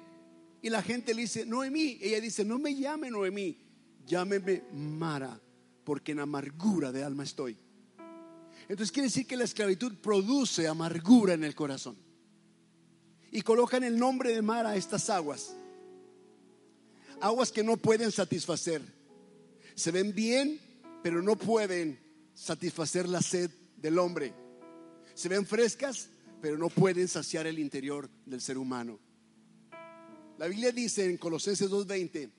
y 0.61 0.69
la 0.69 0.83
gente 0.83 1.15
le 1.15 1.23
dice, 1.23 1.47
Noemí, 1.47 1.97
ella 2.03 2.21
dice, 2.21 2.45
no 2.45 2.59
me 2.59 2.75
llame 2.75 3.11
Noemí, 3.11 3.57
llámeme 4.05 4.63
Mara, 4.75 5.41
porque 5.85 6.13
en 6.13 6.19
amargura 6.19 6.93
de 6.93 7.03
alma 7.03 7.25
estoy. 7.25 7.57
Entonces 8.69 8.93
quiere 8.93 9.07
decir 9.07 9.27
que 9.27 9.39
la 9.39 9.45
esclavitud 9.45 9.95
produce 10.03 10.69
amargura 10.69 11.33
en 11.33 11.45
el 11.45 11.55
corazón. 11.55 11.97
Y 13.33 13.41
colocan 13.41 13.83
el 13.85 13.99
nombre 13.99 14.35
de 14.35 14.43
Mara 14.43 14.73
a 14.73 14.77
estas 14.77 15.09
aguas. 15.09 15.57
Aguas 17.23 17.51
que 17.51 17.65
no 17.65 17.79
pueden 17.79 18.13
satisfacer. 18.13 18.83
Se 19.75 19.93
ven 19.93 20.15
bien, 20.15 20.61
pero 21.03 21.23
no 21.23 21.37
pueden 21.37 21.99
satisfacer 22.35 23.09
la 23.09 23.23
sed 23.23 23.51
del 23.79 23.99
hombre. 23.99 24.35
Se 25.21 25.29
ven 25.29 25.45
frescas, 25.45 26.09
pero 26.41 26.57
no 26.57 26.71
pueden 26.71 27.07
saciar 27.07 27.47
el 27.47 27.59
interior 27.59 28.09
del 28.25 28.41
ser 28.41 28.57
humano. 28.57 28.99
La 30.39 30.49
Biblia 30.49 30.73
dice 30.73 31.05
en 31.05 31.19
Colosenses 31.19 31.69
2:20, 31.69 32.31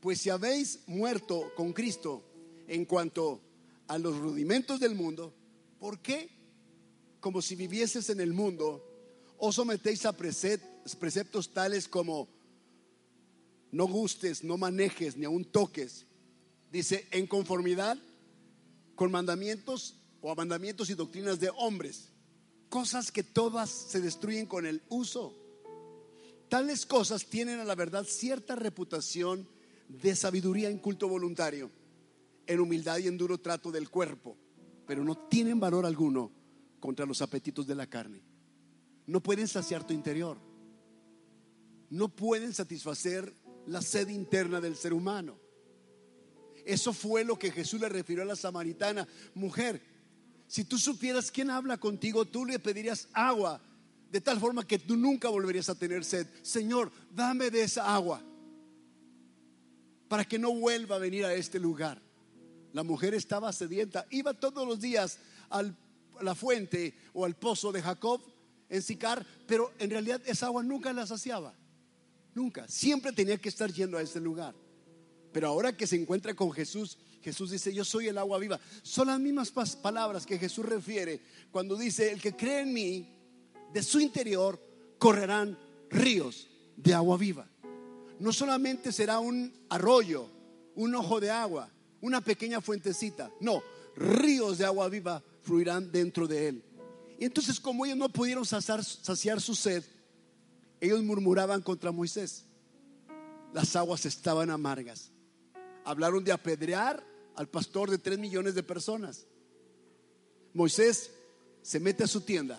pues 0.00 0.20
si 0.20 0.28
habéis 0.28 0.80
muerto 0.86 1.50
con 1.56 1.72
Cristo 1.72 2.22
en 2.68 2.84
cuanto 2.84 3.40
a 3.88 3.96
los 3.96 4.18
rudimentos 4.18 4.78
del 4.80 4.94
mundo, 4.94 5.34
¿por 5.78 6.00
qué? 6.00 6.28
Como 7.20 7.40
si 7.40 7.56
vivieses 7.56 8.10
en 8.10 8.20
el 8.20 8.34
mundo, 8.34 8.84
os 9.38 9.54
sometéis 9.54 10.04
a 10.04 10.12
preceptos 10.14 11.54
tales 11.54 11.88
como 11.88 12.28
no 13.72 13.86
gustes, 13.86 14.44
no 14.44 14.58
manejes, 14.58 15.16
ni 15.16 15.24
aun 15.24 15.42
toques. 15.42 16.04
Dice, 16.70 17.08
en 17.12 17.28
conformidad 17.28 17.96
con 18.94 19.10
mandamientos 19.10 19.94
o 20.20 20.34
mandamientos 20.34 20.90
y 20.90 20.94
doctrinas 20.94 21.40
de 21.40 21.48
hombres. 21.56 22.12
Cosas 22.68 23.12
que 23.12 23.22
todas 23.22 23.70
se 23.70 24.00
destruyen 24.00 24.46
con 24.46 24.66
el 24.66 24.82
uso. 24.88 25.34
Tales 26.48 26.86
cosas 26.86 27.26
tienen 27.26 27.60
a 27.60 27.64
la 27.64 27.74
verdad 27.74 28.04
cierta 28.04 28.54
reputación 28.54 29.48
de 29.88 30.14
sabiduría 30.14 30.68
en 30.68 30.78
culto 30.78 31.08
voluntario, 31.08 31.70
en 32.46 32.60
humildad 32.60 32.98
y 32.98 33.08
en 33.08 33.18
duro 33.18 33.38
trato 33.38 33.70
del 33.70 33.90
cuerpo, 33.90 34.36
pero 34.86 35.04
no 35.04 35.16
tienen 35.16 35.58
valor 35.58 35.86
alguno 35.86 36.30
contra 36.80 37.06
los 37.06 37.22
apetitos 37.22 37.66
de 37.66 37.74
la 37.74 37.86
carne. 37.86 38.22
No 39.06 39.22
pueden 39.22 39.48
saciar 39.48 39.86
tu 39.86 39.94
interior. 39.94 40.38
No 41.90 42.08
pueden 42.08 42.52
satisfacer 42.52 43.32
la 43.66 43.80
sed 43.80 44.08
interna 44.08 44.60
del 44.60 44.76
ser 44.76 44.92
humano. 44.92 45.38
Eso 46.64 46.92
fue 46.92 47.24
lo 47.24 47.38
que 47.38 47.52
Jesús 47.52 47.80
le 47.80 47.88
refirió 47.88 48.22
a 48.22 48.26
la 48.26 48.34
samaritana. 48.34 49.06
Mujer, 49.34 49.80
si 50.46 50.64
tú 50.64 50.78
supieras 50.78 51.30
quién 51.30 51.50
habla 51.50 51.78
contigo, 51.78 52.24
tú 52.24 52.44
le 52.44 52.58
pedirías 52.58 53.08
agua, 53.12 53.60
de 54.10 54.20
tal 54.20 54.38
forma 54.38 54.66
que 54.66 54.78
tú 54.78 54.96
nunca 54.96 55.28
volverías 55.28 55.68
a 55.68 55.74
tener 55.74 56.04
sed. 56.04 56.26
Señor, 56.42 56.92
dame 57.10 57.50
de 57.50 57.62
esa 57.62 57.94
agua, 57.94 58.22
para 60.08 60.24
que 60.24 60.38
no 60.38 60.54
vuelva 60.54 60.96
a 60.96 61.00
venir 61.00 61.24
a 61.24 61.34
este 61.34 61.58
lugar. 61.58 62.00
La 62.72 62.82
mujer 62.82 63.14
estaba 63.14 63.52
sedienta, 63.52 64.06
iba 64.10 64.34
todos 64.34 64.66
los 64.66 64.80
días 64.80 65.18
a 65.50 65.62
la 66.20 66.34
fuente 66.34 66.94
o 67.12 67.24
al 67.24 67.34
pozo 67.34 67.72
de 67.72 67.82
Jacob 67.82 68.20
en 68.68 68.82
Sicar, 68.82 69.24
pero 69.46 69.72
en 69.78 69.90
realidad 69.90 70.20
esa 70.26 70.46
agua 70.46 70.62
nunca 70.62 70.92
la 70.92 71.06
saciaba. 71.06 71.54
Nunca. 72.34 72.68
Siempre 72.68 73.12
tenía 73.12 73.38
que 73.38 73.48
estar 73.48 73.72
yendo 73.72 73.96
a 73.96 74.02
ese 74.02 74.20
lugar. 74.20 74.54
Pero 75.32 75.48
ahora 75.48 75.76
que 75.76 75.86
se 75.86 75.96
encuentra 75.96 76.34
con 76.34 76.52
Jesús, 76.52 76.98
Jesús 77.26 77.50
dice, 77.50 77.74
yo 77.74 77.84
soy 77.84 78.06
el 78.06 78.18
agua 78.18 78.38
viva. 78.38 78.60
Son 78.82 79.08
las 79.08 79.18
mismas 79.18 79.50
palabras 79.50 80.24
que 80.24 80.38
Jesús 80.38 80.64
refiere 80.64 81.20
cuando 81.50 81.74
dice, 81.74 82.12
el 82.12 82.22
que 82.22 82.36
cree 82.36 82.60
en 82.60 82.72
mí, 82.72 83.18
de 83.72 83.82
su 83.82 83.98
interior 83.98 84.62
correrán 84.96 85.58
ríos 85.90 86.46
de 86.76 86.94
agua 86.94 87.16
viva. 87.16 87.50
No 88.20 88.32
solamente 88.32 88.92
será 88.92 89.18
un 89.18 89.52
arroyo, 89.68 90.30
un 90.76 90.94
ojo 90.94 91.18
de 91.18 91.32
agua, 91.32 91.68
una 92.00 92.20
pequeña 92.20 92.60
fuentecita. 92.60 93.28
No, 93.40 93.60
ríos 93.96 94.58
de 94.58 94.64
agua 94.64 94.88
viva 94.88 95.20
fluirán 95.42 95.90
dentro 95.90 96.28
de 96.28 96.46
él. 96.46 96.64
Y 97.18 97.24
entonces 97.24 97.58
como 97.58 97.84
ellos 97.86 97.98
no 97.98 98.08
pudieron 98.08 98.46
saciar, 98.46 98.84
saciar 98.84 99.40
su 99.40 99.56
sed, 99.56 99.82
ellos 100.80 101.02
murmuraban 101.02 101.60
contra 101.60 101.90
Moisés. 101.90 102.44
Las 103.52 103.74
aguas 103.74 104.06
estaban 104.06 104.48
amargas 104.48 105.10
hablaron 105.86 106.24
de 106.24 106.32
apedrear 106.32 107.02
al 107.36 107.48
pastor 107.48 107.90
de 107.90 107.98
tres 107.98 108.18
millones 108.18 108.54
de 108.54 108.62
personas. 108.62 109.26
Moisés 110.54 111.10
se 111.62 111.80
mete 111.80 112.04
a 112.04 112.08
su 112.08 112.22
tienda, 112.22 112.58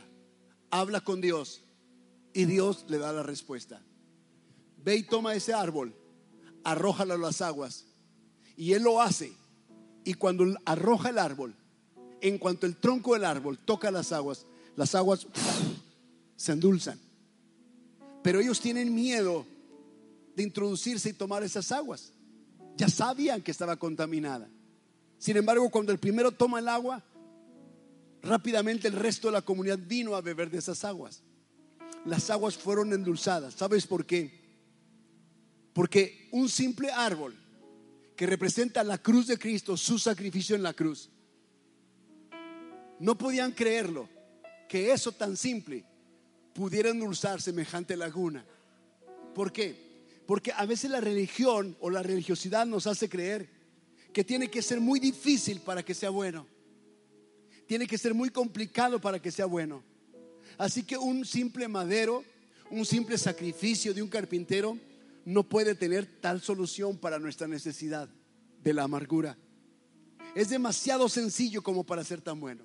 habla 0.70 1.02
con 1.02 1.22
Dios 1.22 1.62
y 2.34 2.46
Dios 2.46 2.86
le 2.88 2.98
da 2.98 3.12
la 3.12 3.24
respuesta. 3.24 3.82
Ve 4.84 4.98
y 4.98 5.04
toma 5.04 5.36
ese 5.36 5.54
árbol, 5.54 5.96
arrójalo 6.64 7.16
a 7.16 7.18
las 7.18 7.42
aguas. 7.42 7.86
Y 8.56 8.74
él 8.74 8.84
lo 8.84 9.02
hace. 9.02 9.34
Y 10.04 10.14
cuando 10.14 10.46
arroja 10.66 11.10
el 11.10 11.18
árbol, 11.18 11.56
en 12.22 12.38
cuanto 12.38 12.66
el 12.66 12.78
tronco 12.78 13.14
del 13.14 13.26
árbol 13.26 13.58
toca 13.58 13.92
las 13.92 14.12
aguas, 14.12 14.46
las 14.76 14.96
aguas 14.96 15.28
se 16.36 16.54
endulzan. 16.54 17.00
Pero 18.24 18.40
ellos 18.40 18.62
tienen 18.62 18.94
miedo 18.94 19.46
de 20.36 20.44
introducirse 20.44 21.10
y 21.10 21.14
tomar 21.14 21.44
esas 21.44 21.72
aguas 21.72 22.14
ya 22.78 22.88
sabían 22.88 23.42
que 23.42 23.52
estaba 23.52 23.76
contaminada. 23.76 24.48
Sin 25.18 25.38
embargo, 25.38 25.70
cuando 25.70 25.92
el 25.92 25.98
primero 25.98 26.32
toma 26.32 26.60
el 26.60 26.68
agua, 26.68 27.04
rápidamente 28.22 28.88
el 28.88 28.94
resto 28.94 29.28
de 29.28 29.34
la 29.34 29.42
comunidad 29.42 29.80
vino 29.80 30.16
a 30.16 30.22
beber 30.22 30.50
de 30.50 30.60
esas 30.60 30.84
aguas. 30.86 31.24
Las 32.06 32.30
aguas 32.30 32.58
fueron 32.58 32.94
endulzadas. 32.94 33.56
¿Sabes 33.56 33.88
por 33.88 34.06
qué? 34.06 34.48
Porque 35.74 36.30
un 36.32 36.50
simple 36.50 36.92
árbol 36.92 37.36
que 38.16 38.26
representa 38.26 38.84
la 38.84 38.98
cruz 38.98 39.28
de 39.28 39.38
Cristo, 39.38 39.78
su 39.78 40.00
sacrificio 40.00 40.56
en 40.56 40.64
la 40.64 40.74
cruz, 40.74 41.10
no 43.00 43.18
podían 43.18 43.52
creerlo, 43.52 44.10
que 44.68 44.92
eso 44.92 45.12
tan 45.12 45.38
simple 45.38 45.86
pudiera 46.54 46.90
endulzar 46.90 47.42
semejante 47.42 47.96
laguna. 47.96 48.46
¿Por 49.36 49.52
qué? 49.52 49.88
Porque 50.26 50.52
a 50.52 50.66
veces 50.66 50.90
la 50.90 51.00
religión 51.00 51.78
o 51.80 51.90
la 51.90 52.02
religiosidad 52.02 52.66
nos 52.66 52.88
hace 52.88 53.08
creer 53.08 53.57
que 54.14 54.24
tiene 54.24 54.50
que 54.50 54.62
ser 54.62 54.80
muy 54.80 55.00
difícil 55.00 55.60
para 55.62 55.84
que 55.84 55.94
sea 55.94 56.10
bueno. 56.10 56.48
Tiene 57.66 57.88
que 57.88 57.98
ser 57.98 58.14
muy 58.14 58.30
complicado 58.30 59.00
para 59.00 59.22
que 59.22 59.32
sea 59.32 59.46
bueno. 59.46 59.84
Así 60.58 60.84
que 60.84 60.98
un 60.98 61.26
simple 61.26 61.68
madero, 61.68 62.24
un 62.72 62.86
simple 62.86 63.18
sacrificio 63.18 63.94
de 63.94 64.02
un 64.02 64.10
carpintero 64.10 64.78
no 65.26 65.44
puede 65.44 65.76
tener 65.76 66.06
tal 66.22 66.42
solución 66.42 66.98
para 66.98 67.20
nuestra 67.20 67.48
necesidad 67.48 68.10
de 68.64 68.74
la 68.74 68.84
amargura. 68.84 69.38
Es 70.36 70.50
demasiado 70.50 71.10
sencillo 71.10 71.62
como 71.62 71.84
para 71.84 72.04
ser 72.04 72.22
tan 72.22 72.40
bueno. 72.40 72.64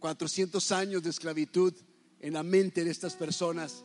400 0.00 0.72
años 0.72 1.02
de 1.02 1.10
esclavitud 1.10 1.72
en 2.20 2.34
la 2.34 2.42
mente 2.42 2.84
de 2.84 2.90
estas 2.90 3.14
personas, 3.14 3.84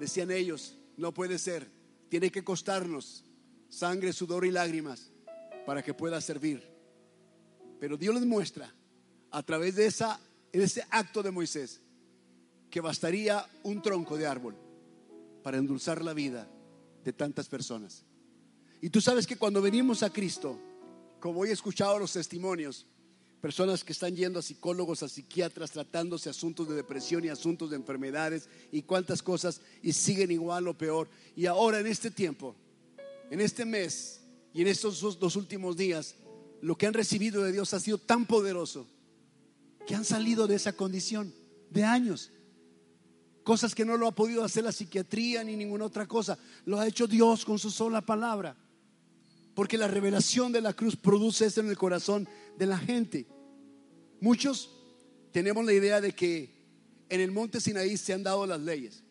decían 0.00 0.30
ellos, 0.30 0.76
no 0.96 1.14
puede 1.14 1.38
ser 1.38 1.70
tiene 2.14 2.30
que 2.30 2.44
costarnos 2.44 3.24
sangre, 3.68 4.12
sudor 4.12 4.46
y 4.46 4.52
lágrimas 4.52 5.10
para 5.64 5.82
que 5.82 5.94
pueda 5.94 6.20
servir. 6.20 6.62
Pero 7.80 7.96
Dios 7.96 8.14
les 8.14 8.24
muestra 8.24 8.72
a 9.30 9.42
través 9.42 9.76
de, 9.76 9.86
esa, 9.86 10.20
ese 10.52 10.84
acto 10.90 11.22
de 11.22 11.30
Moisés 11.30 11.80
que 12.70 12.80
bastaría 12.80 13.46
un 13.62 13.82
tronco 13.82 14.16
de 14.16 14.26
árbol 14.26 14.56
para 15.42 15.58
endulzar 15.58 16.02
la 16.02 16.14
vida 16.14 16.48
de 17.04 17.12
tantas 17.12 17.48
personas. 17.48 18.04
Y 18.80 18.90
tú 18.90 19.00
sabes 19.00 19.26
que 19.26 19.36
cuando 19.36 19.62
venimos 19.62 20.02
a 20.02 20.10
Cristo, 20.10 20.58
como 21.20 21.44
he 21.44 21.50
escuchado 21.50 21.98
los 21.98 22.12
testimonios, 22.12 22.86
personas 23.40 23.84
que 23.84 23.92
están 23.92 24.16
yendo 24.16 24.38
a 24.38 24.42
psicólogos, 24.42 25.02
a 25.02 25.08
psiquiatras, 25.08 25.70
tratándose 25.70 26.30
asuntos 26.30 26.68
de 26.68 26.74
depresión 26.74 27.24
y 27.24 27.28
asuntos 27.28 27.70
de 27.70 27.76
enfermedades 27.76 28.48
y 28.72 28.82
cuántas 28.82 29.22
cosas 29.22 29.60
y 29.82 29.92
siguen 29.92 30.30
igual 30.30 30.66
o 30.66 30.76
peor. 30.76 31.08
Y 31.36 31.46
ahora 31.46 31.78
en 31.80 31.86
este 31.86 32.10
tiempo, 32.10 32.56
en 33.30 33.40
este 33.40 33.66
mes 33.66 34.23
y 34.54 34.62
en 34.62 34.68
estos 34.68 35.00
dos, 35.18 35.34
últimos 35.34 35.76
días, 35.76 36.14
lo 36.62 36.78
que 36.78 36.86
han 36.86 36.94
recibido 36.94 37.42
de 37.42 37.50
Dios 37.50 37.74
ha 37.74 37.80
sido 37.80 37.98
tan 37.98 38.24
poderoso 38.24 38.86
que 39.84 39.96
han 39.96 40.04
salido 40.04 40.46
de 40.46 40.54
esa 40.54 40.74
condición 40.74 41.34
de 41.70 41.82
años. 41.82 42.30
Cosas 43.42 43.74
que 43.74 43.84
no 43.84 43.96
lo 43.96 44.06
ha 44.06 44.14
podido 44.14 44.44
hacer 44.44 44.62
la 44.62 44.70
psiquiatría 44.70 45.42
ni 45.42 45.56
ninguna 45.56 45.86
otra 45.86 46.06
cosa. 46.06 46.38
Lo 46.66 46.78
ha 46.78 46.86
hecho 46.86 47.08
Dios 47.08 47.44
con 47.44 47.58
su 47.58 47.68
sola 47.68 48.00
palabra. 48.00 48.56
Porque 49.54 49.76
la 49.76 49.88
revelación 49.88 50.52
de 50.52 50.60
la 50.60 50.72
cruz 50.72 50.94
produce 50.94 51.46
eso 51.46 51.60
en 51.60 51.68
el 51.68 51.76
corazón 51.76 52.28
de 52.56 52.66
la 52.66 52.78
gente. 52.78 53.26
Muchos 54.20 54.70
tenemos 55.32 55.64
la 55.64 55.72
idea 55.72 56.00
de 56.00 56.12
que 56.12 56.54
en 57.08 57.20
el 57.20 57.32
monte 57.32 57.60
Sinaí 57.60 57.96
se 57.96 58.12
han 58.12 58.22
dado 58.22 58.46
las 58.46 58.60
leyes. 58.60 59.02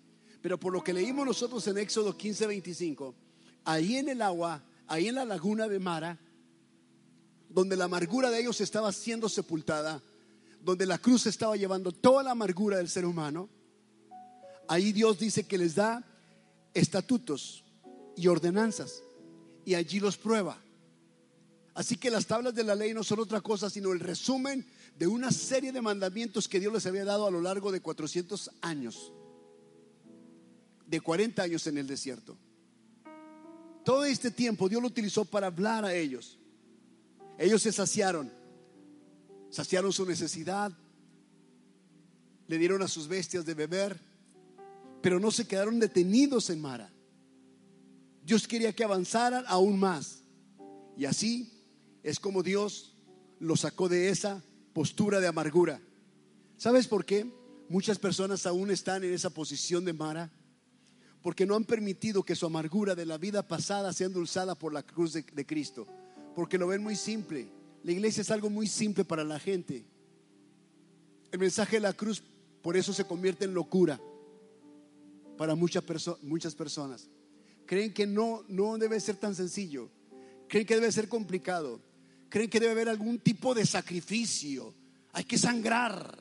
Pero 0.42 0.58
por 0.58 0.72
lo 0.72 0.82
que 0.82 0.94
leímos 0.94 1.26
nosotros 1.26 1.68
en 1.68 1.80
Éxodo 1.80 2.18
15, 2.18 2.48
25, 2.48 3.14
ahí 3.66 3.98
en 3.98 4.08
el 4.08 4.22
agua, 4.22 4.64
ahí 4.88 5.08
en 5.08 5.16
la 5.16 5.26
laguna 5.26 5.68
de 5.68 5.80
Mara, 5.80 6.20
donde 7.50 7.76
la 7.76 7.86
amargura 7.86 8.30
de 8.30 8.42
ellos 8.42 8.62
estaba 8.62 8.92
siendo 8.92 9.30
sepultada, 9.30 10.02
donde 10.62 10.86
la 10.86 10.98
cruz 10.98 11.26
estaba 11.26 11.56
llevando 11.56 11.92
toda 11.92 12.24
la 12.24 12.32
amargura 12.32 12.78
del 12.78 12.90
ser 12.90 13.06
humano, 13.06 13.50
ahí 14.68 14.92
Dios 14.92 15.20
dice 15.20 15.44
que 15.46 15.58
les 15.58 15.76
da 15.76 16.04
estatutos 16.74 17.64
y 18.16 18.28
ordenanzas 18.28 19.04
y 19.66 19.76
allí 19.76 20.00
los 20.00 20.18
prueba. 20.18 20.58
Así 21.74 21.98
que 21.98 22.12
las 22.12 22.28
tablas 22.28 22.54
de 22.54 22.64
la 22.64 22.76
ley 22.76 22.94
no 22.94 23.04
son 23.04 23.20
otra 23.20 23.42
cosa 23.42 23.70
sino 23.70 23.92
el 23.92 24.00
resumen 24.00 24.66
de 24.98 25.08
una 25.08 25.32
serie 25.32 25.72
de 25.72 25.82
mandamientos 25.82 26.48
que 26.48 26.60
Dios 26.60 26.72
les 26.72 26.86
había 26.86 27.06
dado 27.06 27.28
a 27.28 27.32
lo 27.32 27.42
largo 27.42 27.72
de 27.72 27.82
400 27.82 28.52
años, 28.62 29.12
de 30.86 31.02
40 31.02 31.42
años 31.42 31.66
en 31.68 31.78
el 31.78 31.88
desierto. 31.88 32.38
Todo 33.84 34.06
este 34.06 34.32
tiempo 34.32 34.70
Dios 34.70 34.82
lo 34.82 34.88
utilizó 34.88 35.26
para 35.26 35.48
hablar 35.48 35.86
a 35.86 35.94
ellos. 35.94 36.40
Ellos 37.38 37.62
se 37.62 37.72
saciaron, 37.72 38.32
saciaron 39.50 39.92
su 39.92 40.06
necesidad, 40.06 40.72
le 42.48 42.58
dieron 42.58 42.82
a 42.82 42.88
sus 42.88 43.08
bestias 43.08 43.46
de 43.46 43.54
beber, 43.54 44.00
pero 45.02 45.20
no 45.20 45.32
se 45.32 45.48
quedaron 45.48 45.80
detenidos 45.80 46.50
en 46.50 46.62
Mara. 46.62 46.92
Dios 48.26 48.48
quería 48.48 48.74
que 48.74 48.84
avanzaran 48.84 49.44
aún 49.48 49.80
más. 49.80 50.24
Y 50.96 51.06
así 51.06 51.52
es 52.04 52.20
como 52.20 52.44
Dios 52.44 52.96
lo 53.40 53.58
sacó 53.58 53.90
de 53.90 54.10
esa 54.10 54.42
postura 54.74 55.20
de 55.20 55.28
amargura. 55.28 55.82
¿Sabes 56.58 56.88
por 56.88 57.04
qué? 57.04 57.30
Muchas 57.68 58.00
personas 58.00 58.46
aún 58.46 58.72
están 58.72 59.04
en 59.04 59.14
esa 59.14 59.30
posición 59.30 59.84
de 59.84 59.94
Mara 59.94 60.32
porque 61.24 61.46
no 61.46 61.56
han 61.56 61.64
permitido 61.64 62.22
que 62.22 62.36
su 62.36 62.46
amargura 62.46 62.94
de 62.94 63.06
la 63.06 63.18
vida 63.18 63.48
pasada 63.48 63.94
sea 63.94 64.08
endulzada 64.08 64.54
por 64.54 64.74
la 64.74 64.84
cruz 64.84 65.14
de, 65.14 65.46
Cristo, 65.46 65.88
porque 66.36 66.60
lo 66.60 66.68
ven 66.68 66.84
muy 66.84 66.96
simple. 66.96 67.50
La 67.84 67.92
iglesia 67.92 68.22
es 68.22 68.30
algo 68.30 68.50
muy 68.50 68.68
simple 68.68 69.04
para 69.04 69.24
la 69.24 69.40
gente. 69.40 69.84
El 71.32 71.40
mensaje 71.40 71.78
de 71.78 71.82
la 71.82 71.94
cruz 71.94 72.22
por 72.62 72.78
eso 72.78 72.94
se 72.94 73.06
convierte 73.06 73.46
en 73.46 73.56
locura 73.56 74.00
para 75.38 75.56
muchas, 75.56 75.84
muchas 76.22 76.54
personas. 76.54 77.10
Creen 77.66 77.94
que 77.94 78.06
no, 78.06 78.44
no 78.48 78.78
debe 78.78 79.00
ser 79.00 79.16
tan 79.16 79.34
sencillo, 79.34 79.90
creen 80.48 80.68
que 80.68 80.76
debe 80.76 80.92
ser 80.92 81.10
complicado 81.10 81.80
creen 82.34 82.50
que 82.50 82.60
debe 82.60 82.72
haber 82.72 82.90
algún 82.90 83.20
tipo 83.20 83.54
de 83.54 83.64
sacrificio. 83.64 84.74
Hay 85.12 85.24
que 85.24 85.38
sangrar, 85.38 86.18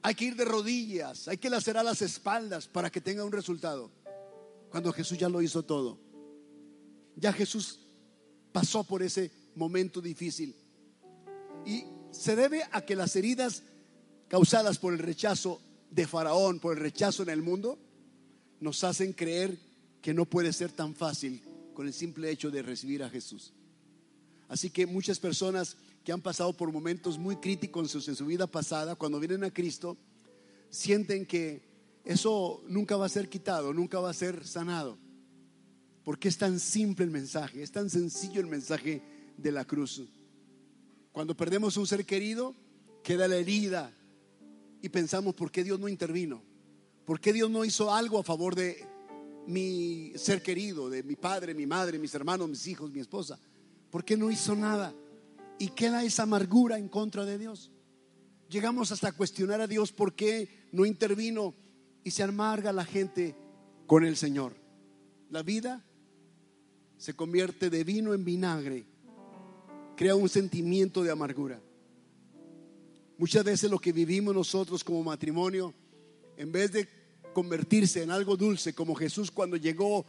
hay 0.00 0.14
que 0.14 0.26
ir 0.26 0.36
de 0.36 0.44
rodillas, 0.44 1.26
hay 1.26 1.38
que 1.38 1.50
lacerar 1.50 1.84
las 1.84 2.02
espaldas 2.02 2.68
para 2.68 2.88
que 2.88 3.00
tenga 3.00 3.24
un 3.24 3.32
resultado. 3.32 3.90
Cuando 4.70 4.92
Jesús 4.92 5.18
ya 5.18 5.28
lo 5.28 5.42
hizo 5.42 5.62
todo. 5.64 5.98
Ya 7.16 7.32
Jesús 7.32 7.80
pasó 8.52 8.84
por 8.84 9.02
ese 9.02 9.30
momento 9.54 10.00
difícil. 10.00 10.54
Y 11.66 11.84
se 12.10 12.36
debe 12.36 12.62
a 12.72 12.82
que 12.82 12.96
las 12.96 13.16
heridas 13.16 13.62
causadas 14.28 14.78
por 14.78 14.92
el 14.92 14.98
rechazo 14.98 15.60
de 15.90 16.06
Faraón, 16.06 16.60
por 16.60 16.76
el 16.76 16.82
rechazo 16.82 17.22
en 17.22 17.30
el 17.30 17.42
mundo, 17.42 17.78
nos 18.60 18.84
hacen 18.84 19.12
creer 19.12 19.58
que 20.02 20.14
no 20.14 20.24
puede 20.24 20.52
ser 20.52 20.72
tan 20.72 20.94
fácil 20.94 21.42
con 21.74 21.86
el 21.86 21.92
simple 21.92 22.30
hecho 22.30 22.50
de 22.50 22.62
recibir 22.62 23.02
a 23.02 23.10
Jesús. 23.10 23.52
Así 24.48 24.70
que 24.70 24.86
muchas 24.86 25.18
personas 25.18 25.76
que 26.04 26.12
han 26.12 26.22
pasado 26.22 26.52
por 26.54 26.72
momentos 26.72 27.18
muy 27.18 27.36
críticos 27.36 27.94
en 27.94 28.16
su, 28.16 28.26
vida 28.26 28.46
pasada, 28.46 28.96
cuando 28.96 29.20
vienen 29.20 29.44
a 29.44 29.52
Cristo, 29.52 29.96
sienten 30.70 31.26
que 31.26 31.62
eso 32.04 32.62
nunca 32.68 32.96
va 32.96 33.06
a 33.06 33.10
ser 33.10 33.28
quitado, 33.28 33.72
nunca 33.72 34.00
va 34.00 34.10
a 34.10 34.14
ser 34.14 34.46
sanado. 34.46 34.98
Porque 36.04 36.28
es 36.28 36.38
tan 36.38 36.58
simple 36.58 37.04
el 37.04 37.10
mensaje, 37.10 37.62
es 37.62 37.70
tan 37.70 37.90
sencillo 37.90 38.40
el 38.40 38.46
mensaje 38.46 39.02
de 39.36 39.52
la 39.52 39.64
cruz. 39.64 40.02
Cuando 41.12 41.36
perdemos 41.36 41.76
un 41.76 41.86
ser 41.86 42.04
querido, 42.04 42.54
queda 43.02 43.28
la 43.28 43.36
herida 43.36 43.92
y 44.80 44.88
pensamos, 44.88 45.34
¿por 45.34 45.50
qué 45.50 45.64
Dios 45.64 45.78
no 45.78 45.88
intervino? 45.88 46.42
¿Por 47.04 47.20
qué 47.20 47.32
Dios 47.32 47.50
no 47.50 47.64
hizo 47.64 47.92
algo 47.92 48.18
a 48.18 48.22
favor 48.22 48.54
de 48.54 48.86
mi 49.46 50.12
ser 50.16 50.42
querido, 50.42 50.90
de 50.90 51.02
mi 51.02 51.16
padre, 51.16 51.54
mi 51.54 51.66
madre, 51.66 51.98
mis 51.98 52.14
hermanos, 52.14 52.48
mis 52.48 52.66
hijos, 52.66 52.90
mi 52.90 53.00
esposa? 53.00 53.38
¿Por 53.90 54.04
qué 54.04 54.16
no 54.16 54.30
hizo 54.30 54.54
nada? 54.54 54.94
Y 55.58 55.68
queda 55.68 56.04
esa 56.04 56.24
amargura 56.24 56.78
en 56.78 56.88
contra 56.88 57.24
de 57.24 57.38
Dios. 57.38 57.70
Llegamos 58.48 58.92
hasta 58.92 59.12
cuestionar 59.12 59.60
a 59.60 59.66
Dios 59.66 59.92
por 59.92 60.14
qué 60.14 60.68
no 60.72 60.86
intervino 60.86 61.54
y 62.08 62.10
se 62.10 62.22
amarga 62.22 62.72
la 62.72 62.86
gente 62.86 63.36
con 63.86 64.02
el 64.02 64.16
Señor. 64.16 64.54
La 65.28 65.42
vida 65.42 65.84
se 66.96 67.12
convierte 67.12 67.68
de 67.68 67.84
vino 67.84 68.14
en 68.14 68.24
vinagre, 68.24 68.86
crea 69.94 70.14
un 70.14 70.30
sentimiento 70.30 71.02
de 71.02 71.10
amargura. 71.10 71.60
Muchas 73.18 73.44
veces 73.44 73.70
lo 73.70 73.78
que 73.78 73.92
vivimos 73.92 74.34
nosotros 74.34 74.82
como 74.82 75.04
matrimonio, 75.04 75.74
en 76.38 76.50
vez 76.50 76.72
de 76.72 76.88
convertirse 77.34 78.02
en 78.02 78.10
algo 78.10 78.38
dulce, 78.38 78.72
como 78.72 78.94
Jesús 78.94 79.30
cuando 79.30 79.58
llegó 79.58 80.06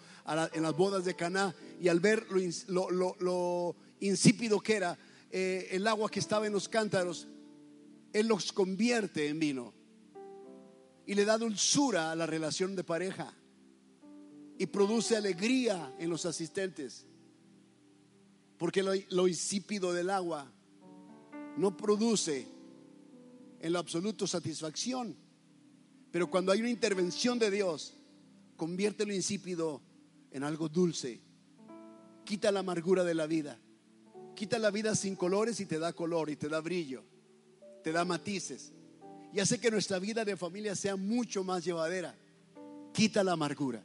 en 0.54 0.64
las 0.64 0.78
bodas 0.78 1.04
de 1.04 1.18
Caná 1.18 1.54
y 1.82 1.90
al 1.90 2.00
ver 2.00 2.26
lo, 2.70 3.76
insípido 4.00 4.62
que 4.62 4.78
era 4.78 4.98
eh, 5.32 5.68
el 5.72 5.86
agua 5.86 6.10
que 6.10 6.22
estaba 6.22 6.48
en 6.48 6.54
los 6.54 6.70
cántaros, 6.70 7.28
Él 8.14 8.28
los 8.28 8.54
convierte 8.54 9.28
en 9.28 9.40
vino 9.40 9.79
y 11.10 11.15
le 11.15 11.26
da 11.26 11.38
dulzura 11.38 12.12
a 12.12 12.15
la 12.15 12.26
relación 12.26 12.76
de 12.76 12.84
pareja 12.84 13.34
y 14.58 14.65
produce 14.67 15.17
alegría 15.17 15.93
en 16.00 16.10
los 16.10 16.26
asistentes, 16.26 17.06
porque 18.58 18.84
lo 18.84 19.28
insípido 19.28 19.91
del 19.91 20.10
agua 20.10 20.50
no 21.58 21.76
produce 21.76 22.48
en 23.60 23.74
lo 23.74 23.80
absoluto 23.80 24.26
satisfacción 24.26 25.17
pero 26.12 26.30
cuando 26.30 26.52
hay 26.52 26.60
una 26.60 26.69
intervención 26.69 27.38
de 27.38 27.52
Dios, 27.52 27.93
convierte 28.56 29.06
lo 29.06 29.13
insípido 29.13 29.82
en 30.32 30.43
algo 30.43 30.69
dulce. 30.69 31.22
Quita 32.26 32.52
la 32.52 32.62
amargura 32.62 33.04
de 33.04 33.13
la 33.13 33.28
vida. 33.28 33.60
Quita 34.36 34.58
la 34.58 34.72
vida 34.72 34.95
sin 34.95 35.15
colores 35.15 35.60
y 35.60 35.65
te 35.65 35.80
da 35.80 35.93
color 35.93 36.30
y 36.30 36.36
te 36.36 36.50
da 36.50 36.62
brillo. 36.62 37.04
Te 37.84 37.91
da 37.91 38.06
matices. 38.06 38.74
Y 39.34 39.39
hace 39.39 39.60
que 39.60 39.72
nuestra 39.72 40.00
vida 40.00 40.26
de 40.26 40.38
familia 40.38 40.76
sea 40.76 40.96
mucho 40.96 41.44
más 41.44 41.63
llevadera. 41.63 42.15
Quita 42.94 43.24
la 43.24 43.34
amargura. 43.34 43.84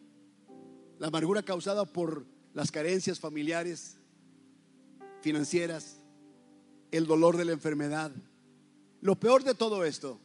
La 0.98 1.08
amargura 1.08 1.42
causada 1.42 1.84
por 1.84 2.26
las 2.54 2.70
carencias 2.70 3.20
familiares, 3.20 3.96
financieras, 5.20 6.00
el 6.90 7.06
dolor 7.06 7.36
de 7.36 7.44
la 7.44 7.52
enfermedad. 7.52 8.12
Lo 9.00 9.18
peor 9.18 9.42
de 9.44 9.54
todo 9.54 9.84
esto 9.84 10.20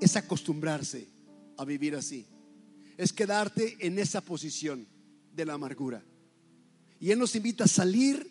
es 0.00 0.16
acostumbrarse 0.16 1.08
a 1.56 1.64
vivir 1.64 1.94
así. 1.94 2.26
Es 2.96 3.12
quedarte 3.12 3.76
en 3.80 3.98
esa 3.98 4.20
posición 4.20 4.86
de 5.34 5.46
la 5.46 5.54
amargura. 5.54 6.02
Y 7.00 7.10
Él 7.10 7.18
nos 7.18 7.34
invita 7.34 7.64
a 7.64 7.68
salir 7.68 8.30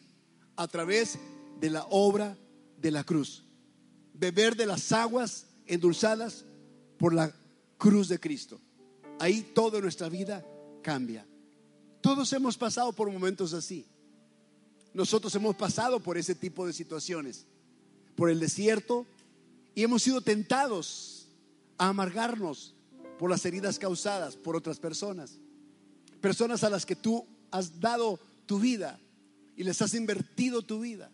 a 0.56 0.68
través 0.68 1.18
de 1.60 1.70
la 1.70 1.86
obra 1.90 2.38
de 2.78 2.92
la 2.92 3.04
cruz. 3.04 3.44
Beber 4.14 4.56
de 4.56 4.66
las 4.66 4.92
aguas 4.92 5.48
endulzadas 5.67 6.45
por 6.97 7.13
la 7.13 7.34
cruz 7.78 8.08
de 8.08 8.19
Cristo. 8.19 8.60
Ahí 9.19 9.41
toda 9.41 9.80
nuestra 9.82 10.10
vida 10.10 10.45
cambia. 10.82 11.26
Todos 12.02 12.32
hemos 12.34 12.58
pasado 12.58 12.91
por 12.93 13.12
momentos 13.12 13.54
así. 13.54 13.86
Nosotros 14.93 15.34
hemos 15.36 15.56
pasado 15.56 16.00
por 16.00 16.17
ese 16.17 16.36
tipo 16.36 16.65
de 16.67 16.74
situaciones, 16.74 17.45
por 18.15 18.30
el 18.30 18.39
desierto, 18.39 19.06
y 19.74 19.84
hemos 19.84 20.04
sido 20.04 20.21
tentados 20.21 21.28
a 21.78 21.89
amargarnos, 21.89 22.76
por 23.21 23.30
las 23.30 23.45
heridas 23.45 23.78
causadas 23.78 24.36
por 24.36 24.56
otras 24.56 24.80
personas. 24.80 25.38
Personas 26.21 26.63
a 26.63 26.71
las 26.71 26.88
que 26.88 26.95
tú 26.95 27.24
has 27.52 27.80
dado 27.80 28.19
tu 28.47 28.60
vida 28.60 29.00
y 29.56 29.63
les 29.63 29.80
has 29.84 29.93
invertido 29.93 30.63
tu 30.63 30.80
vida. 30.80 31.12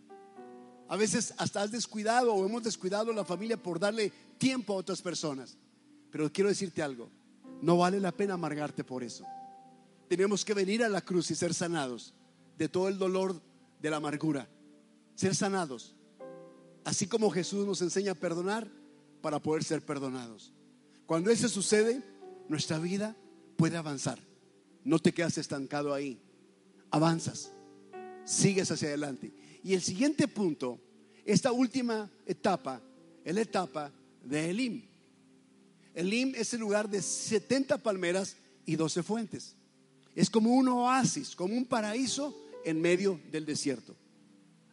A 0.89 0.95
veces 0.95 1.33
hasta 1.37 1.61
has 1.61 1.71
descuidado 1.71 2.33
o 2.33 2.45
hemos 2.45 2.63
descuidado 2.63 3.11
la 3.11 3.25
familia 3.25 3.57
por 3.57 3.79
darle 3.79 4.11
tiempo 4.37 4.73
a 4.73 4.77
otras 4.77 5.01
personas. 5.01 5.57
Pero 6.11 6.31
quiero 6.31 6.49
decirte 6.49 6.81
algo, 6.81 7.09
no 7.61 7.77
vale 7.77 7.99
la 7.99 8.11
pena 8.11 8.35
amargarte 8.35 8.83
por 8.83 9.03
eso. 9.03 9.25
Tenemos 10.07 10.45
que 10.45 10.53
venir 10.53 10.83
a 10.83 10.89
la 10.89 11.01
cruz 11.01 11.31
y 11.31 11.35
ser 11.35 11.53
sanados 11.53 12.13
de 12.57 12.69
todo 12.69 12.87
el 12.87 12.97
dolor 12.97 13.41
de 13.81 13.89
la 13.89 13.97
amargura. 13.97 14.47
Ser 15.15 15.35
sanados. 15.35 15.95
Así 16.85 17.07
como 17.07 17.29
Jesús 17.29 17.65
nos 17.65 17.81
enseña 17.81 18.13
a 18.13 18.15
perdonar 18.15 18.69
para 19.21 19.39
poder 19.39 19.63
ser 19.63 19.85
perdonados. 19.85 20.53
Cuando 21.05 21.29
eso 21.29 21.49
sucede, 21.49 22.01
nuestra 22.47 22.79
vida 22.79 23.15
puede 23.57 23.75
avanzar. 23.75 24.19
No 24.85 24.99
te 24.99 25.11
quedas 25.11 25.37
estancado 25.37 25.93
ahí. 25.93 26.21
Avanzas. 26.91 27.51
Sigues 28.23 28.71
hacia 28.71 28.87
adelante. 28.87 29.33
Y 29.63 29.73
el 29.73 29.81
siguiente 29.81 30.27
punto, 30.27 30.79
esta 31.25 31.51
última 31.51 32.09
etapa, 32.25 32.81
es 33.23 33.35
la 33.35 33.41
etapa 33.41 33.91
de 34.23 34.49
Elim. 34.49 34.83
Elim 35.93 36.33
es 36.35 36.53
el 36.53 36.59
lugar 36.59 36.89
de 36.89 37.01
70 37.01 37.77
palmeras 37.79 38.37
y 38.65 38.75
12 38.75 39.03
fuentes. 39.03 39.55
Es 40.15 40.29
como 40.29 40.51
un 40.51 40.67
oasis, 40.67 41.35
como 41.35 41.55
un 41.55 41.65
paraíso 41.65 42.35
en 42.63 42.81
medio 42.81 43.19
del 43.31 43.45
desierto. 43.45 43.95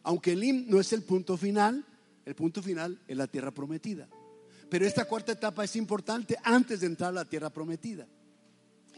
Aunque 0.03 0.33
Elim 0.33 0.65
no 0.67 0.79
es 0.79 0.93
el 0.93 1.01
punto 1.01 1.35
final, 1.37 1.85
el 2.25 2.35
punto 2.35 2.61
final 2.61 2.99
es 3.07 3.17
la 3.17 3.27
tierra 3.27 3.51
prometida. 3.51 4.07
Pero 4.69 4.85
esta 4.85 5.05
cuarta 5.05 5.31
etapa 5.31 5.63
es 5.63 5.75
importante 5.75 6.37
antes 6.43 6.79
de 6.79 6.87
entrar 6.87 7.09
a 7.09 7.13
la 7.13 7.25
tierra 7.25 7.49
prometida. 7.49 8.07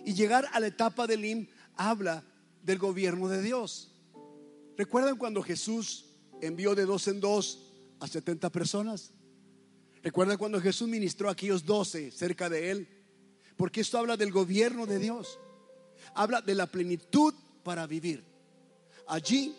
Y 0.06 0.14
llegar 0.14 0.48
a 0.52 0.60
la 0.60 0.68
etapa 0.68 1.08
de 1.08 1.16
Elim 1.16 1.48
habla 1.76 2.24
del 2.64 2.78
gobierno 2.78 3.28
de 3.28 3.42
Dios. 3.42 3.92
¿Recuerdan 4.78 5.18
cuando 5.18 5.42
Jesús 5.42 6.06
envió 6.42 6.76
de 6.76 6.86
dos 6.86 7.08
en 7.08 7.20
dos 7.20 7.74
a 8.00 8.08
70 8.08 8.52
personas? 8.52 9.12
¿Recuerdan 10.04 10.38
cuando 10.38 10.62
Jesús 10.62 10.88
ministró 10.88 11.30
a 11.30 11.34
aquellos 11.34 11.66
12 11.66 12.12
cerca 12.12 12.50
de 12.50 12.72
él? 12.72 12.88
Porque 13.58 13.82
esto 13.82 13.98
habla 13.98 14.16
del 14.16 14.32
gobierno 14.32 14.86
de 14.86 15.00
Dios 15.00 15.40
habla 16.14 16.42
de 16.42 16.56
la 16.56 16.68
plenitud 16.68 17.34
para 17.64 17.88
vivir. 17.88 18.24
Allí 19.08 19.56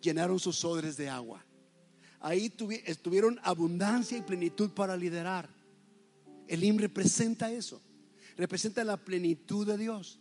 llenaron 0.00 0.38
sus 0.38 0.64
odres 0.64 0.96
de 0.96 1.08
agua. 1.08 1.44
Ahí 2.20 2.50
tuvieron 2.50 3.38
abundancia 3.42 4.18
y 4.18 4.22
plenitud 4.22 4.70
para 4.70 4.96
liderar. 4.96 5.48
El 6.48 6.64
himno 6.64 6.80
representa 6.80 7.52
eso. 7.52 7.80
Representa 8.36 8.82
la 8.84 8.96
plenitud 8.96 9.66
de 9.66 9.76
Dios. 9.76 10.18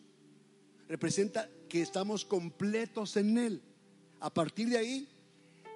Representa 0.87 1.49
que 1.69 1.81
estamos 1.81 2.25
completos 2.25 3.17
en 3.17 3.37
Él. 3.37 3.61
A 4.19 4.33
partir 4.33 4.69
de 4.69 4.77
ahí, 4.77 5.07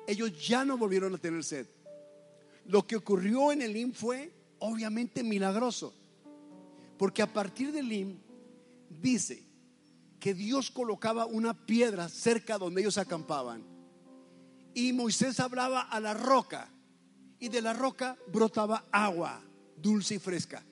ellos 0.08 0.48
ya 0.48 0.66
no 0.66 0.78
volvieron 0.78 1.14
a 1.14 1.18
tener 1.18 1.44
sed. 1.44 1.68
Lo 2.66 2.86
que 2.86 2.96
ocurrió 2.96 3.52
en 3.52 3.62
el 3.62 3.72
Elim 3.72 3.94
fue 3.94 4.32
obviamente 4.60 5.24
milagroso. 5.24 5.94
Porque 6.98 7.22
a 7.22 7.32
partir 7.32 7.72
del 7.72 7.86
Elim 7.86 8.18
dice 8.90 9.44
que 10.20 10.34
Dios 10.34 10.70
colocaba 10.70 11.26
una 11.26 11.54
piedra 11.66 12.10
cerca 12.10 12.58
donde 12.58 12.82
ellos 12.82 12.98
acampaban. 12.98 13.64
Y 14.74 14.94
Moisés 14.94 15.40
hablaba 15.40 15.82
a 15.82 16.00
la 16.00 16.14
roca 16.14 16.70
y 17.40 17.50
de 17.50 17.62
la 17.62 17.74
roca 17.74 18.18
brotaba 18.32 18.86
agua 18.92 19.42
dulce 19.82 20.16
y 20.16 20.20
fresca. 20.20 20.64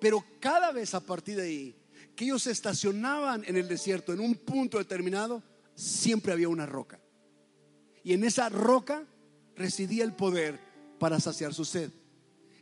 Pero 0.00 0.24
cada 0.40 0.72
vez 0.72 0.94
a 0.94 1.00
partir 1.00 1.36
de 1.36 1.42
ahí 1.42 1.76
que 2.16 2.24
ellos 2.24 2.42
se 2.42 2.50
estacionaban 2.50 3.44
en 3.46 3.56
el 3.56 3.68
desierto 3.68 4.12
en 4.12 4.20
un 4.20 4.34
punto 4.34 4.78
determinado, 4.78 5.42
siempre 5.74 6.32
había 6.32 6.48
una 6.48 6.66
roca. 6.66 7.00
Y 8.02 8.12
en 8.12 8.24
esa 8.24 8.48
roca 8.48 9.04
residía 9.56 10.04
el 10.04 10.14
poder 10.14 10.58
para 10.98 11.20
saciar 11.20 11.54
su 11.54 11.64
sed. 11.64 11.90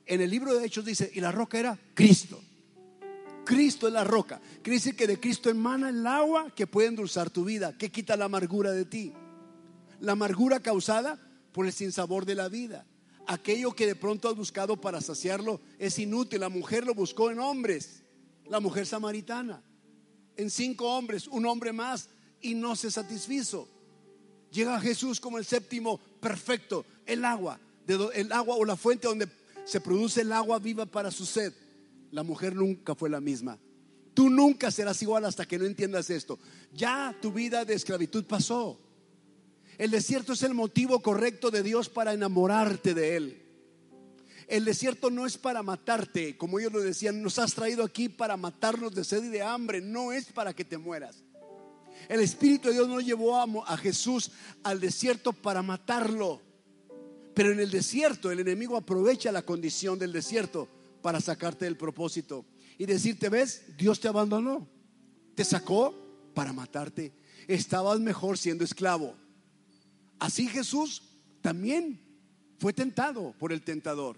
En 0.07 0.21
el 0.21 0.31
libro 0.31 0.55
de 0.55 0.65
Hechos 0.65 0.85
dice, 0.85 1.11
y 1.15 1.21
la 1.21 1.33
roca 1.33 1.59
era 1.59 1.79
Cristo. 1.95 2.41
Cristo 3.45 3.87
es 3.87 3.93
la 3.93 4.05
roca. 4.05 4.41
Quiere 4.63 4.77
decir 4.77 4.97
que 4.97 5.07
de 5.07 5.19
Cristo 5.19 5.49
emana 5.49 5.89
el 5.89 6.07
agua 6.07 6.51
que 6.55 6.67
puede 6.67 6.89
endulzar 6.89 7.31
tu 7.31 7.45
vida, 7.45 7.77
que 7.77 7.91
quita 7.91 8.17
la 8.17 8.27
amargura 8.27 8.73
de 8.73 8.85
ti. 8.85 9.13
La 10.01 10.13
amargura 10.13 10.61
causada 10.61 11.19
por 11.53 11.67
el 11.67 11.73
sinsabor 11.73 12.27
de 12.27 12.35
la 12.35 12.49
vida. 12.49 12.87
Aquello 13.27 13.75
que 13.75 13.87
de 13.87 13.95
pronto 13.95 14.29
has 14.29 14.37
buscado 14.37 14.81
para 14.81 15.01
saciarlo 15.01 15.61
es 15.79 15.99
inútil. 15.99 16.41
La 16.41 16.49
mujer 16.49 16.87
lo 16.87 16.95
buscó 16.95 17.31
en 17.31 17.39
hombres. 17.39 18.03
La 18.47 18.61
mujer 18.61 18.87
samaritana. 18.87 19.63
En 20.37 20.51
cinco 20.51 20.97
hombres, 20.97 21.27
un 21.27 21.47
hombre 21.47 21.73
más 21.73 22.09
y 22.41 22.55
no 22.55 22.77
se 22.77 22.91
satisfizo. 22.91 23.69
Llega 24.51 24.81
Jesús 24.81 25.21
como 25.21 25.39
el 25.39 25.45
séptimo 25.45 25.99
perfecto, 26.21 26.85
el 27.07 27.25
agua, 27.25 27.61
el 27.87 28.33
agua 28.33 28.57
o 28.57 28.65
la 28.65 28.77
fuente 28.77 29.09
donde 29.09 29.29
se 29.65 29.81
produce 29.81 30.23
el 30.23 30.33
agua 30.33 30.59
viva 30.59 30.87
para 30.87 31.11
su 31.11 31.27
sed 31.27 31.53
la 32.11 32.23
mujer 32.23 32.55
nunca 32.55 32.95
fue 32.95 33.11
la 33.11 33.21
misma. 33.21 33.59
Tú 34.15 34.31
nunca 34.31 34.71
serás 34.71 35.01
igual 35.03 35.25
hasta 35.25 35.47
que 35.47 35.59
no 35.59 35.65
entiendas 35.65 36.11
esto. 36.11 36.39
Ya 36.73 37.17
tu 37.21 37.33
vida 37.33 37.65
de 37.65 37.75
esclavitud 37.75 38.25
pasó. 38.25 38.81
El 39.77 39.91
desierto 39.91 40.33
es 40.33 40.43
el 40.43 40.55
motivo 40.55 41.01
correcto 41.01 41.51
de 41.51 41.63
Dios 41.63 41.89
para 41.89 42.13
enamorarte 42.13 42.95
de 42.95 43.17
Él. 43.17 43.43
El 44.49 44.65
desierto 44.65 45.11
no 45.11 45.27
es 45.27 45.37
para 45.37 45.63
matarte, 45.63 46.37
como 46.37 46.59
ellos 46.59 46.73
lo 46.73 46.81
decían, 46.81 47.23
nos 47.23 47.39
has 47.39 47.55
traído 47.55 47.85
aquí 47.85 48.09
para 48.09 48.37
matarnos 48.39 48.95
de 48.95 49.05
sed 49.05 49.25
y 49.25 49.29
de 49.29 49.43
hambre, 49.43 49.83
no 49.83 50.11
es 50.11 50.33
para 50.33 50.55
que 50.55 50.65
te 50.65 50.79
mueras. 50.79 51.23
El 52.09 52.21
Espíritu 52.21 52.69
de 52.69 52.75
Dios 52.75 52.89
no 52.89 53.01
llevó 53.01 53.37
a, 53.37 53.73
a 53.73 53.77
Jesús 53.77 54.31
al 54.63 54.81
desierto 54.81 55.33
para 55.33 55.63
matarlo, 55.63 56.41
pero 57.35 57.53
en 57.53 57.61
el 57.61 57.71
desierto 57.71 58.31
el 58.31 58.41
enemigo 58.41 58.77
aprovecha 58.77 59.33
la 59.33 59.43
condición 59.43 59.99
del 59.99 60.13
desierto 60.13 60.69
para 61.03 61.21
sacarte 61.21 61.65
del 61.65 61.77
propósito 61.77 62.45
y 62.79 62.87
decirte, 62.87 63.29
ves, 63.29 63.77
Dios 63.77 64.01
te 64.01 64.09
abandonó, 64.09 64.69
te 65.35 65.45
sacó 65.45 65.95
para 66.35 66.53
matarte. 66.53 67.13
Estabas 67.49 67.99
mejor 68.01 68.39
siendo 68.39 68.65
esclavo. 68.65 69.15
Así 70.19 70.47
Jesús 70.49 71.03
también 71.41 72.01
fue 72.59 72.73
tentado 72.73 73.35
por 73.39 73.53
el 73.53 73.63
tentador. 73.63 74.17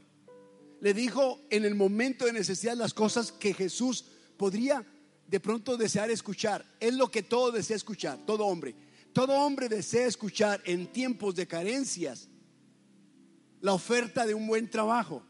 Le 0.80 0.94
dijo 0.94 1.40
en 1.50 1.64
el 1.64 1.74
momento 1.74 2.24
de 2.24 2.32
necesidad 2.32 2.76
las 2.76 2.94
cosas 2.94 3.32
que 3.32 3.54
Jesús 3.54 4.04
podría 4.36 4.84
de 5.30 5.38
pronto 5.38 5.76
desear 5.76 6.10
escuchar. 6.10 6.66
Es 6.80 6.94
lo 6.94 7.08
que 7.08 7.22
todo 7.22 7.52
desea 7.52 7.76
escuchar, 7.76 8.18
todo 8.26 8.46
hombre. 8.46 8.74
Todo 9.12 9.32
hombre 9.34 9.68
desea 9.68 10.06
escuchar 10.06 10.60
en 10.64 10.88
tiempos 10.88 11.36
de 11.36 11.46
carencias 11.46 12.28
la 13.60 13.72
oferta 13.72 14.26
de 14.26 14.34
un 14.34 14.46
buen 14.46 14.68
trabajo. 14.68 15.22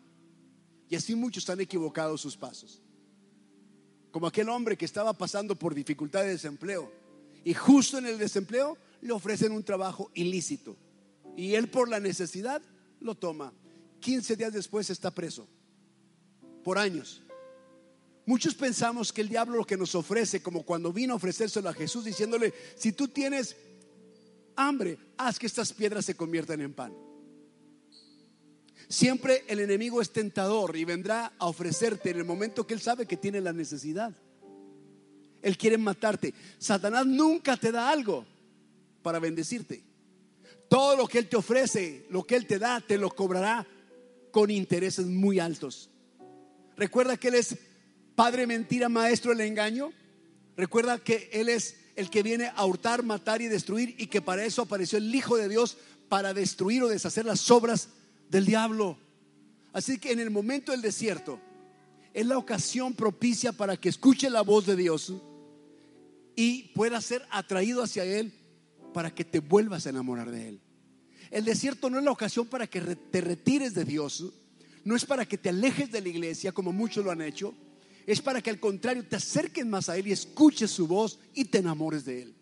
Y 0.88 0.96
así 0.96 1.14
muchos 1.14 1.48
han 1.50 1.60
equivocado 1.60 2.16
sus 2.16 2.36
pasos. 2.36 2.82
Como 4.10 4.26
aquel 4.26 4.48
hombre 4.48 4.76
que 4.76 4.86
estaba 4.86 5.12
pasando 5.12 5.54
por 5.54 5.74
dificultad 5.74 6.22
de 6.22 6.30
desempleo 6.30 6.90
y 7.44 7.52
justo 7.52 7.98
en 7.98 8.06
el 8.06 8.18
desempleo 8.18 8.78
le 9.02 9.12
ofrecen 9.12 9.52
un 9.52 9.62
trabajo 9.62 10.10
ilícito. 10.14 10.76
Y 11.36 11.54
él 11.54 11.68
por 11.68 11.88
la 11.88 12.00
necesidad 12.00 12.62
lo 13.00 13.14
toma. 13.14 13.52
15 14.00 14.36
días 14.36 14.52
después 14.52 14.88
está 14.88 15.10
preso. 15.10 15.46
Por 16.64 16.78
años. 16.78 17.22
Muchos 18.26 18.54
pensamos 18.54 19.12
que 19.12 19.22
el 19.22 19.28
diablo 19.28 19.56
lo 19.56 19.66
que 19.66 19.76
nos 19.76 19.94
ofrece, 19.94 20.42
como 20.42 20.62
cuando 20.62 20.92
vino 20.92 21.14
a 21.14 21.16
ofrecérselo 21.16 21.68
a 21.68 21.74
Jesús 21.74 22.04
diciéndole, 22.04 22.52
si 22.76 22.92
tú 22.92 23.08
tienes 23.08 23.56
hambre, 24.56 24.98
haz 25.16 25.38
que 25.38 25.46
estas 25.46 25.72
piedras 25.72 26.04
se 26.04 26.14
conviertan 26.14 26.60
en 26.60 26.72
pan. 26.72 26.94
Siempre 28.88 29.44
el 29.46 29.60
enemigo 29.60 30.02
es 30.02 30.10
tentador 30.10 30.76
y 30.76 30.84
vendrá 30.84 31.32
a 31.38 31.46
ofrecerte 31.46 32.10
en 32.10 32.18
el 32.18 32.24
momento 32.24 32.66
que 32.66 32.74
él 32.74 32.80
sabe 32.80 33.06
que 33.06 33.16
tiene 33.16 33.40
la 33.40 33.52
necesidad. 33.52 34.12
Él 35.42 35.56
quiere 35.56 35.78
matarte. 35.78 36.34
Satanás 36.58 37.06
nunca 37.06 37.56
te 37.56 37.72
da 37.72 37.88
algo 37.88 38.26
para 39.02 39.18
bendecirte. 39.18 39.82
Todo 40.68 40.96
lo 40.96 41.06
que 41.06 41.18
él 41.18 41.28
te 41.28 41.36
ofrece, 41.36 42.06
lo 42.10 42.24
que 42.24 42.36
él 42.36 42.46
te 42.46 42.58
da, 42.58 42.80
te 42.80 42.98
lo 42.98 43.10
cobrará 43.10 43.66
con 44.30 44.50
intereses 44.50 45.06
muy 45.06 45.38
altos. 45.38 45.90
Recuerda 46.76 47.16
que 47.16 47.28
él 47.28 47.34
es 47.34 47.56
padre 48.20 48.46
mentira, 48.46 48.90
maestro 48.90 49.30
del 49.30 49.48
engaño. 49.48 49.94
Recuerda 50.54 50.98
que 50.98 51.30
él 51.32 51.48
es 51.48 51.76
el 51.96 52.10
que 52.10 52.22
viene 52.22 52.52
a 52.54 52.66
hurtar, 52.66 53.02
matar 53.02 53.40
y 53.40 53.48
destruir 53.48 53.94
y 53.96 54.08
que 54.08 54.20
para 54.20 54.44
eso 54.44 54.60
apareció 54.60 54.98
el 54.98 55.14
Hijo 55.14 55.38
de 55.38 55.48
Dios 55.48 55.78
para 56.10 56.34
destruir 56.34 56.82
o 56.82 56.88
deshacer 56.88 57.24
las 57.24 57.50
obras 57.50 57.88
del 58.28 58.44
diablo. 58.44 58.98
Así 59.72 59.96
que 59.96 60.12
en 60.12 60.20
el 60.20 60.28
momento 60.28 60.72
del 60.72 60.82
desierto 60.82 61.40
es 62.12 62.26
la 62.26 62.36
ocasión 62.36 62.92
propicia 62.92 63.52
para 63.52 63.78
que 63.78 63.88
escuche 63.88 64.28
la 64.28 64.42
voz 64.42 64.66
de 64.66 64.76
Dios 64.76 65.14
y 66.36 66.64
pueda 66.74 67.00
ser 67.00 67.26
atraído 67.30 67.82
hacia 67.82 68.04
Él 68.04 68.34
para 68.92 69.14
que 69.14 69.24
te 69.24 69.40
vuelvas 69.40 69.86
a 69.86 69.90
enamorar 69.90 70.30
de 70.30 70.46
Él. 70.50 70.60
El 71.30 71.46
desierto 71.46 71.88
no 71.88 71.96
es 71.96 72.04
la 72.04 72.12
ocasión 72.12 72.46
para 72.48 72.66
que 72.66 72.82
te 72.82 73.22
retires 73.22 73.72
de 73.72 73.86
Dios, 73.86 74.30
no 74.84 74.94
es 74.94 75.06
para 75.06 75.24
que 75.24 75.38
te 75.38 75.48
alejes 75.48 75.90
de 75.90 76.02
la 76.02 76.10
iglesia 76.10 76.52
como 76.52 76.70
muchos 76.70 77.02
lo 77.02 77.12
han 77.12 77.22
hecho, 77.22 77.54
es 78.12 78.20
para 78.20 78.42
que 78.42 78.50
al 78.50 78.60
contrario 78.60 79.04
te 79.06 79.16
acerques 79.16 79.66
más 79.66 79.88
a 79.88 79.96
Él 79.96 80.08
y 80.08 80.12
escuches 80.12 80.70
su 80.70 80.86
voz 80.86 81.18
y 81.34 81.44
te 81.44 81.58
enamores 81.58 82.04
de 82.04 82.22
Él. 82.22 82.34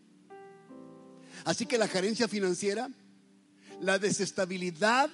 Así 1.45 1.67
que 1.67 1.79
la 1.79 1.89
carencia 1.89 2.29
financiera 2.29 2.91
la 3.81 3.99
desestabilidad 3.99 5.11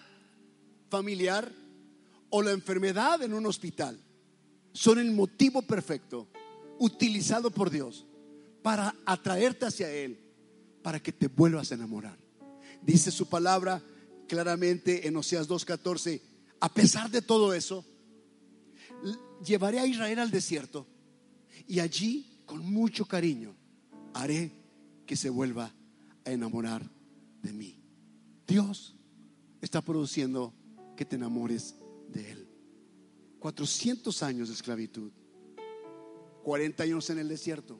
familiar 0.88 1.50
o 2.30 2.42
la 2.42 2.52
enfermedad 2.52 3.22
en 3.22 3.34
un 3.34 3.46
hospital 3.46 4.00
son 4.72 4.98
el 4.98 5.12
motivo 5.12 5.62
perfecto 5.62 6.28
utilizado 6.78 7.50
por 7.50 7.70
Dios 7.70 8.06
para 8.62 8.96
atraerte 9.04 9.66
hacia 9.66 9.90
Él, 9.90 10.18
para 10.82 11.00
que 11.00 11.12
te 11.12 11.28
vuelvas 11.28 11.70
a 11.70 11.74
enamorar. 11.74 12.18
Dice 12.82 13.10
su 13.10 13.28
palabra 13.28 13.82
claramente 14.26 15.06
en 15.06 15.16
Oseas 15.16 15.48
2.14, 15.48 16.20
a 16.60 16.72
pesar 16.72 17.10
de 17.10 17.22
todo 17.22 17.54
eso, 17.54 17.84
llevaré 19.44 19.80
a 19.80 19.86
Israel 19.86 20.18
al 20.18 20.30
desierto 20.30 20.86
y 21.66 21.80
allí, 21.80 22.42
con 22.46 22.64
mucho 22.64 23.06
cariño, 23.06 23.54
haré 24.12 24.52
que 25.06 25.16
se 25.16 25.30
vuelva 25.30 25.74
a 26.24 26.30
enamorar 26.30 26.88
de 27.42 27.52
mí. 27.52 27.80
Dios 28.46 28.94
está 29.60 29.80
produciendo 29.80 30.52
que 30.96 31.04
te 31.04 31.16
enamores 31.16 31.76
de 32.08 32.30
Él. 32.32 32.48
400 33.38 34.22
años 34.22 34.48
de 34.48 34.54
esclavitud, 34.54 35.12
40 36.42 36.82
años 36.82 37.10
en 37.10 37.18
el 37.18 37.28
desierto. 37.28 37.78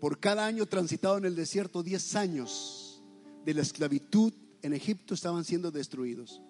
Por 0.00 0.18
cada 0.18 0.46
año 0.46 0.64
transitado 0.66 1.18
en 1.18 1.26
el 1.26 1.36
desierto, 1.36 1.82
10 1.82 2.14
años 2.16 3.02
de 3.44 3.54
la 3.54 3.62
esclavitud 3.62 4.32
en 4.62 4.72
Egipto 4.72 5.14
estaban 5.14 5.44
siendo 5.44 5.70
destruidos. 5.70 6.40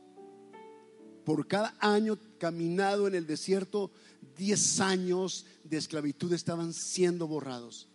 Por 1.24 1.46
cada 1.46 1.74
año 1.80 2.18
caminado 2.38 3.06
en 3.06 3.14
el 3.14 3.26
desierto, 3.26 3.90
10 4.36 4.80
años 4.80 5.46
de 5.64 5.76
esclavitud 5.76 6.32
estaban 6.32 6.72
siendo 6.72 7.26
borrados. 7.26 7.88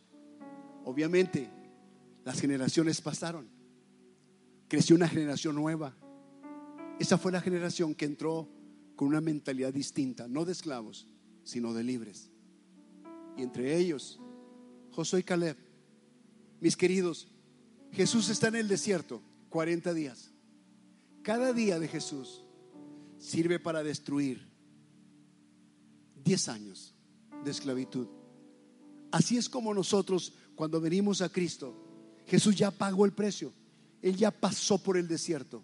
Obviamente, 0.83 1.49
las 2.23 2.39
generaciones 2.39 3.01
pasaron. 3.01 3.47
Creció 4.67 4.95
una 4.95 5.07
generación 5.07 5.55
nueva. 5.55 5.95
Esa 6.99 7.17
fue 7.17 7.31
la 7.31 7.41
generación 7.41 7.93
que 7.95 8.05
entró 8.05 8.47
con 8.95 9.07
una 9.07 9.21
mentalidad 9.21 9.73
distinta, 9.73 10.27
no 10.27 10.45
de 10.45 10.53
esclavos, 10.53 11.07
sino 11.43 11.73
de 11.73 11.83
libres. 11.83 12.29
Y 13.37 13.43
entre 13.43 13.77
ellos, 13.77 14.19
Josué 14.91 15.19
y 15.19 15.23
Caleb. 15.23 15.57
Mis 16.61 16.77
queridos, 16.77 17.27
Jesús 17.91 18.29
está 18.29 18.47
en 18.47 18.55
el 18.55 18.67
desierto 18.67 19.21
40 19.49 19.93
días. 19.93 20.31
Cada 21.21 21.53
día 21.53 21.79
de 21.79 21.87
Jesús 21.87 22.44
sirve 23.25 23.59
para 23.59 23.83
destruir 23.83 24.47
10 26.23 26.47
años 26.49 26.95
de 27.43 27.51
esclavitud. 27.51 28.07
Así 29.11 29.37
es 29.37 29.49
como 29.49 29.73
nosotros 29.73 30.33
cuando 30.55 30.79
venimos 30.79 31.21
a 31.21 31.29
Cristo, 31.29 31.75
Jesús 32.27 32.55
ya 32.55 32.71
pagó 32.71 33.05
el 33.05 33.13
precio. 33.13 33.51
Él 34.01 34.15
ya 34.15 34.29
pasó 34.29 34.77
por 34.77 34.97
el 34.97 35.07
desierto 35.07 35.63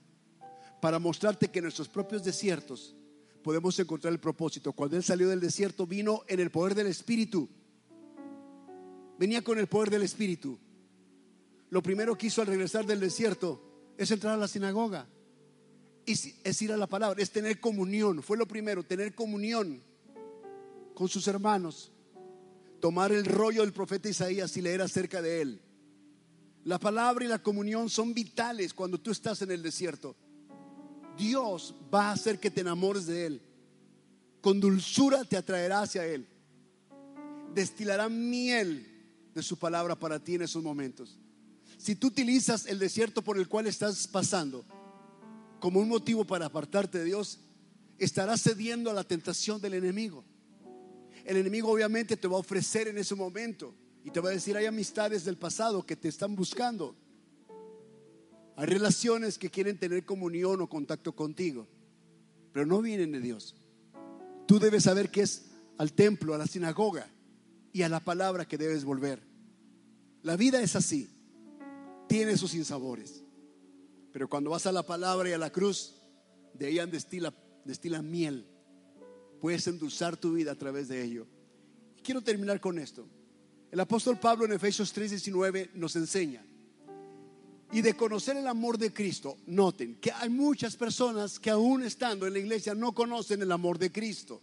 para 0.82 0.98
mostrarte 0.98 1.50
que 1.50 1.60
en 1.60 1.64
nuestros 1.64 1.88
propios 1.88 2.24
desiertos 2.24 2.96
podemos 3.44 3.78
encontrar 3.78 4.12
el 4.12 4.20
propósito. 4.20 4.74
Cuando 4.74 4.98
Él 4.98 5.04
salió 5.04 5.30
del 5.30 5.40
desierto 5.40 5.86
vino 5.86 6.24
en 6.28 6.40
el 6.40 6.50
poder 6.50 6.74
del 6.74 6.88
Espíritu. 6.88 7.48
Venía 9.20 9.44
con 9.44 9.60
el 9.60 9.68
poder 9.68 9.92
del 9.92 10.02
Espíritu. 10.02 10.58
Lo 11.70 11.84
primero 11.84 12.18
que 12.18 12.28
hizo 12.28 12.42
al 12.42 12.48
regresar 12.48 12.88
del 12.88 13.00
desierto 13.00 13.94
es 13.98 14.10
entrar 14.10 14.34
a 14.34 14.38
la 14.38 14.48
sinagoga. 14.48 15.08
Es 16.06 16.62
ir 16.62 16.72
a 16.72 16.78
la 16.78 16.88
palabra, 16.88 17.22
es 17.22 17.32
tener 17.32 17.60
comunión. 17.60 18.24
Fue 18.24 18.38
lo 18.38 18.48
primero, 18.48 18.84
tener 18.84 19.14
comunión 19.16 19.82
con 20.94 21.08
sus 21.08 21.28
hermanos. 21.28 21.92
Tomar 22.80 23.12
el 23.12 23.26
rollo 23.26 23.62
del 23.62 23.74
profeta 23.74 24.10
Isaías 24.10 24.58
y 24.58 24.62
leer 24.62 24.82
acerca 24.82 25.22
de 25.22 25.42
él. 25.42 25.62
La 26.64 26.80
palabra 26.80 27.26
y 27.26 27.28
la 27.28 27.42
comunión 27.42 27.90
son 27.90 28.14
vitales 28.14 28.74
cuando 28.74 29.00
tú 29.00 29.12
estás 29.12 29.42
en 29.42 29.52
el 29.52 29.64
desierto. 29.64 30.16
Dios 31.18 31.76
va 31.94 32.10
a 32.10 32.14
hacer 32.14 32.40
que 32.40 32.52
te 32.52 32.62
enamores 32.62 33.06
de 33.06 33.26
Él. 33.26 33.42
Con 34.42 34.60
dulzura 34.60 35.24
te 35.24 35.38
atraerá 35.38 35.82
hacia 35.82 36.06
Él. 36.06 36.28
Destilará 37.54 38.10
miel 38.10 38.88
de 39.34 39.44
su 39.44 39.58
palabra 39.58 39.96
para 39.96 40.20
ti 40.20 40.36
en 40.36 40.44
esos 40.44 40.64
momentos. 40.64 41.20
Si 41.78 41.96
tú 41.96 42.08
utilizas 42.08 42.66
el 42.68 42.80
desierto 42.80 43.24
por 43.24 43.38
el 43.38 43.48
cual 43.48 43.68
estás 43.68 44.08
pasando 44.08 44.64
como 45.62 45.80
un 45.80 45.88
motivo 45.88 46.26
para 46.26 46.48
apartarte 46.48 46.98
de 46.98 47.06
Dios, 47.06 47.40
estarás 48.00 48.42
cediendo 48.42 48.90
a 48.90 48.94
la 48.94 49.04
tentación 49.04 49.62
del 49.62 49.76
enemigo. 49.76 50.26
El 51.24 51.38
enemigo 51.38 51.72
obviamente 51.72 52.18
te 52.18 52.28
va 52.28 52.36
a 52.36 52.40
ofrecer 52.40 52.88
en 52.88 52.98
ese 52.98 53.14
momento 53.14 53.74
y 54.04 54.10
te 54.10 54.20
va 54.20 54.30
a 54.30 54.34
decir, 54.34 54.58
hay 54.58 54.66
amistades 54.66 55.24
del 55.24 55.38
pasado 55.38 55.86
que 55.86 55.96
te 55.96 56.08
están 56.08 56.36
buscando. 56.36 56.96
Hay 58.56 58.66
relaciones 58.66 59.38
que 59.38 59.52
quieren 59.52 59.78
tener 59.78 60.04
comunión 60.04 60.62
o 60.62 60.68
contacto 60.68 61.16
contigo, 61.16 61.68
pero 62.52 62.66
no 62.66 62.82
vienen 62.82 63.12
de 63.12 63.22
Dios. 63.22 63.56
Tú 64.48 64.60
debes 64.60 64.84
saber 64.84 65.12
que 65.12 65.22
es 65.22 65.52
al 65.78 65.94
templo, 65.94 66.34
a 66.34 66.40
la 66.40 66.48
sinagoga 66.48 67.08
y 67.72 67.84
a 67.84 67.90
la 67.90 68.00
palabra 68.00 68.48
que 68.48 68.58
debes 68.58 68.84
volver. 68.84 69.22
La 70.24 70.36
vida 70.36 70.60
es 70.60 70.76
así, 70.76 71.08
tiene 72.08 72.36
sus 72.36 72.56
insabores, 72.56 73.21
pero 74.12 74.30
cuando 74.30 74.50
vas 74.50 74.66
a 74.66 74.72
la 74.72 74.84
palabra 74.84 75.30
y 75.30 75.34
a 75.34 75.38
la 75.38 75.52
cruz, 75.52 75.96
de 76.54 76.70
ella 76.70 76.86
destila, 76.86 77.34
destila 77.66 78.02
miel. 78.02 78.46
Puedes 79.40 79.66
endulzar 79.68 80.18
tu 80.18 80.34
vida 80.34 80.52
a 80.52 80.56
través 80.56 80.88
de 80.88 81.04
ello. 81.04 81.28
Quiero 82.04 82.22
terminar 82.22 82.60
con 82.60 82.78
esto. 82.78 83.08
El 83.72 83.80
apóstol 83.80 84.20
Pablo 84.20 84.46
en 84.46 84.54
Efesios 84.54 84.94
3:19 84.94 85.72
nos 85.76 85.96
enseña 85.96 86.46
y 87.72 87.82
de 87.82 87.94
conocer 87.96 88.36
el 88.38 88.48
amor 88.48 88.78
de 88.78 88.92
Cristo. 88.92 89.38
Noten 89.48 89.96
que 89.96 90.12
hay 90.12 90.30
muchas 90.30 90.76
personas 90.76 91.40
que 91.40 91.50
aún 91.50 91.84
estando 91.84 92.28
en 92.28 92.34
la 92.34 92.40
iglesia 92.40 92.76
no 92.76 92.94
conocen 92.94 93.42
el 93.42 93.52
amor 93.52 93.80
de 93.80 93.92
Cristo. 93.92 94.42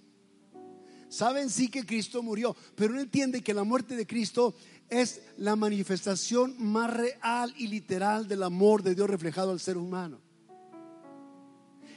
Saben 1.09 1.49
sí 1.49 1.69
que 1.69 1.87
Cristo 1.87 2.23
murió, 2.23 2.55
pero 2.75 2.93
no 2.93 3.01
entienden 3.01 3.43
que 3.43 3.55
la 3.55 3.65
muerte 3.65 3.97
de 3.97 4.07
Cristo 4.07 4.55
es 4.89 5.23
la 5.37 5.57
manifestación 5.57 6.55
más 6.59 6.93
real 6.93 7.55
y 7.57 7.69
literal 7.69 8.29
del 8.29 8.43
amor 8.43 8.83
de 8.83 8.95
Dios 8.95 9.09
reflejado 9.09 9.51
al 9.51 9.61
ser 9.61 9.77
humano. 9.77 10.21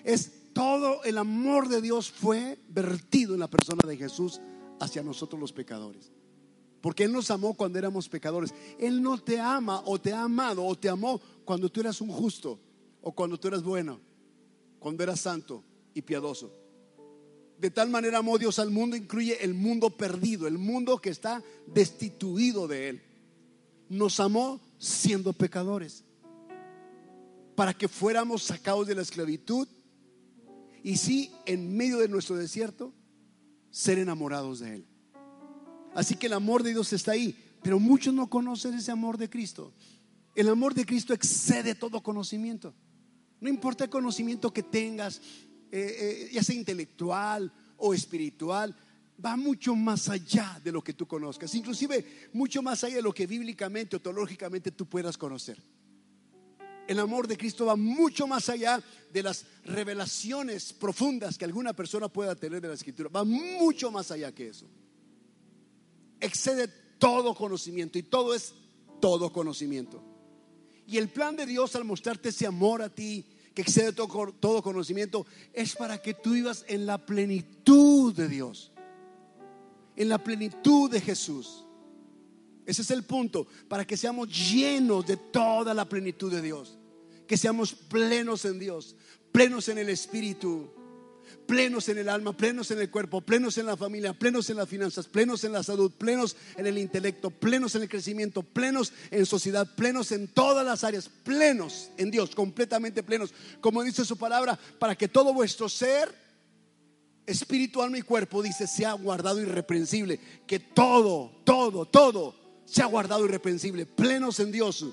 Es 0.04 0.54
todo 0.54 1.04
el 1.04 1.18
amor 1.18 1.68
de 1.68 1.82
Dios 1.82 2.12
fue 2.12 2.60
vertido 2.70 3.34
en 3.34 3.40
la 3.40 3.50
persona 3.50 3.82
de 3.88 3.98
Jesús 3.98 4.42
hacia 4.80 5.04
nosotros 5.04 5.40
los 5.40 5.54
pecadores. 5.54 6.12
Porque 6.82 7.04
Él 7.04 7.14
nos 7.14 7.30
amó 7.30 7.54
cuando 7.54 7.78
éramos 7.78 8.10
pecadores. 8.10 8.54
Él 8.80 9.02
no 9.02 9.18
te 9.20 9.40
ama 9.40 9.84
o 9.86 10.00
te 10.00 10.14
ha 10.14 10.24
amado 10.24 10.66
o 10.66 10.76
te 10.76 10.90
amó 10.90 11.22
cuando 11.46 11.70
tú 11.70 11.80
eras 11.80 12.02
un 12.02 12.10
justo 12.10 12.60
o 13.02 13.12
cuando 13.12 13.40
tú 13.40 13.48
eras 13.48 13.64
bueno, 13.64 14.00
cuando 14.80 15.04
eras 15.04 15.20
santo 15.20 15.64
y 15.94 16.02
piadoso. 16.02 16.61
De 17.62 17.70
tal 17.70 17.92
manera 17.92 18.18
amó 18.18 18.40
Dios 18.40 18.58
al 18.58 18.72
mundo, 18.72 18.96
incluye 18.96 19.46
el 19.46 19.54
mundo 19.54 19.92
perdido, 19.92 20.48
el 20.48 20.58
mundo 20.58 20.98
que 20.98 21.12
está 21.12 21.44
destituido 21.68 22.68
de 22.68 22.90
Él. 22.90 23.04
Nos 23.88 24.20
amó 24.20 24.60
siendo 24.80 25.32
pecadores, 25.32 26.04
para 27.56 27.76
que 27.76 27.88
fuéramos 27.88 28.42
sacados 28.42 28.88
de 28.88 28.96
la 28.96 29.04
esclavitud 29.04 29.68
y 30.82 30.98
sí, 30.98 31.32
en 31.46 31.78
medio 31.78 32.00
de 32.00 32.08
nuestro 32.08 32.36
desierto, 32.36 32.96
ser 33.70 34.00
enamorados 34.00 34.60
de 34.62 34.78
Él. 34.78 34.88
Así 35.94 36.16
que 36.16 36.26
el 36.26 36.34
amor 36.34 36.64
de 36.64 36.72
Dios 36.72 36.92
está 36.94 37.12
ahí, 37.12 37.38
pero 37.62 37.80
muchos 37.80 38.12
no 38.12 38.28
conocen 38.28 38.74
ese 38.74 38.92
amor 38.92 39.20
de 39.20 39.30
Cristo. 39.30 39.72
El 40.34 40.50
amor 40.50 40.74
de 40.74 40.84
Cristo 40.84 41.14
excede 41.14 41.76
todo 41.76 42.02
conocimiento. 42.02 42.74
No 43.40 43.50
importa 43.50 43.84
el 43.84 43.92
conocimiento 43.92 44.52
que 44.52 44.64
tengas, 44.64 45.22
eh, 45.72 46.28
eh, 46.28 46.30
ya 46.32 46.44
sea 46.44 46.56
intelectual 46.56 47.52
o 47.78 47.94
espiritual, 47.94 48.76
va 49.24 49.36
mucho 49.36 49.76
más 49.76 50.10
allá 50.10 50.60
de 50.64 50.72
lo 50.72 50.84
que 50.84 50.94
tú 50.94 51.08
conozcas, 51.08 51.54
inclusive 51.56 52.30
mucho 52.34 52.62
más 52.62 52.84
allá 52.84 52.98
de 52.98 53.02
lo 53.02 53.14
que 53.14 53.28
bíblicamente 53.28 53.96
o 53.96 54.02
teológicamente 54.02 54.72
tú 54.72 54.86
puedas 54.88 55.18
conocer. 55.18 55.62
El 56.88 57.00
amor 57.00 57.28
de 57.28 57.38
Cristo 57.38 57.66
va 57.66 57.76
mucho 57.76 58.28
más 58.28 58.50
allá 58.50 58.84
de 59.14 59.24
las 59.24 59.46
revelaciones 59.64 60.74
profundas 60.74 61.38
que 61.38 61.46
alguna 61.46 61.74
persona 61.74 62.10
pueda 62.10 62.36
tener 62.36 62.60
de 62.62 62.68
la 62.68 62.74
escritura, 62.74 63.10
va 63.10 63.24
mucho 63.24 63.92
más 63.92 64.12
allá 64.12 64.32
que 64.32 64.50
eso 64.50 64.68
excede 66.22 66.68
todo 67.00 67.36
conocimiento 67.36 67.98
y 67.98 68.04
todo 68.04 68.34
es 68.34 68.54
todo 69.02 69.34
conocimiento. 69.34 70.02
Y 70.88 70.98
el 70.98 71.10
plan 71.10 71.36
de 71.36 71.46
Dios 71.46 71.76
al 71.76 71.84
mostrarte 71.84 72.30
ese 72.30 72.46
amor 72.46 72.82
a 72.82 72.90
ti, 72.90 73.26
que 73.54 73.62
excede 73.62 73.94
todo, 73.94 74.32
todo 74.34 74.62
conocimiento, 74.62 75.26
es 75.54 75.76
para 75.76 76.02
que 76.02 76.14
tú 76.14 76.32
vivas 76.32 76.66
en 76.68 76.86
la 76.86 77.06
plenitud 77.06 78.14
de 78.14 78.28
Dios, 78.28 78.72
en 79.96 80.10
la 80.10 80.24
plenitud 80.24 80.90
de 80.90 81.02
Jesús. 81.02 81.66
Ese 82.66 82.84
es 82.84 82.92
el 82.92 83.04
punto, 83.04 83.48
para 83.68 83.86
que 83.86 83.98
seamos 83.98 84.30
llenos 84.30 85.06
de 85.06 85.18
toda 85.18 85.74
la 85.74 85.88
plenitud 85.88 86.32
de 86.32 86.42
Dios, 86.42 86.78
que 87.28 87.38
seamos 87.38 87.74
plenos 87.74 88.46
en 88.46 88.60
Dios, 88.60 88.96
plenos 89.32 89.68
en 89.70 89.78
el 89.78 89.90
Espíritu, 89.90 90.72
plenos 91.52 91.90
en 91.90 91.98
el 91.98 92.08
alma, 92.08 92.32
plenos 92.32 92.72
en 92.72 92.80
el 92.80 92.90
cuerpo, 92.90 93.20
plenos 93.20 93.58
en 93.58 93.66
la 93.66 93.76
familia, 93.76 94.14
plenos 94.14 94.50
en 94.50 94.56
las 94.56 94.70
finanzas, 94.70 95.06
plenos 95.06 95.44
en 95.44 95.52
la 95.52 95.62
salud, 95.62 95.92
plenos 95.92 96.38
en 96.56 96.66
el 96.66 96.78
intelecto, 96.78 97.30
plenos 97.30 97.76
en 97.76 97.82
el 97.82 97.90
crecimiento, 97.90 98.42
plenos 98.42 98.94
en 99.12 99.26
sociedad, 99.26 99.68
plenos 99.76 100.14
en 100.14 100.30
todas 100.30 100.66
las 100.66 100.86
áreas, 100.86 101.10
plenos 101.26 101.90
en 101.98 102.10
Dios, 102.10 102.34
completamente 102.34 103.04
plenos, 103.04 103.34
como 103.60 103.84
dice 103.84 104.06
su 104.06 104.16
palabra, 104.16 104.58
para 104.80 104.96
que 104.96 105.10
todo 105.10 105.34
vuestro 105.34 105.68
ser, 105.68 106.16
espíritu, 107.26 107.82
alma 107.82 107.98
y 107.98 108.04
cuerpo, 108.04 108.42
dice, 108.42 108.66
sea 108.66 108.94
guardado 108.94 109.42
irreprensible, 109.42 110.22
que 110.48 110.60
todo, 110.60 111.42
todo, 111.44 111.86
todo 111.86 112.34
sea 112.64 112.86
guardado 112.86 113.26
irreprensible, 113.26 113.86
plenos 113.86 114.40
en 114.40 114.54
Dios. 114.54 114.86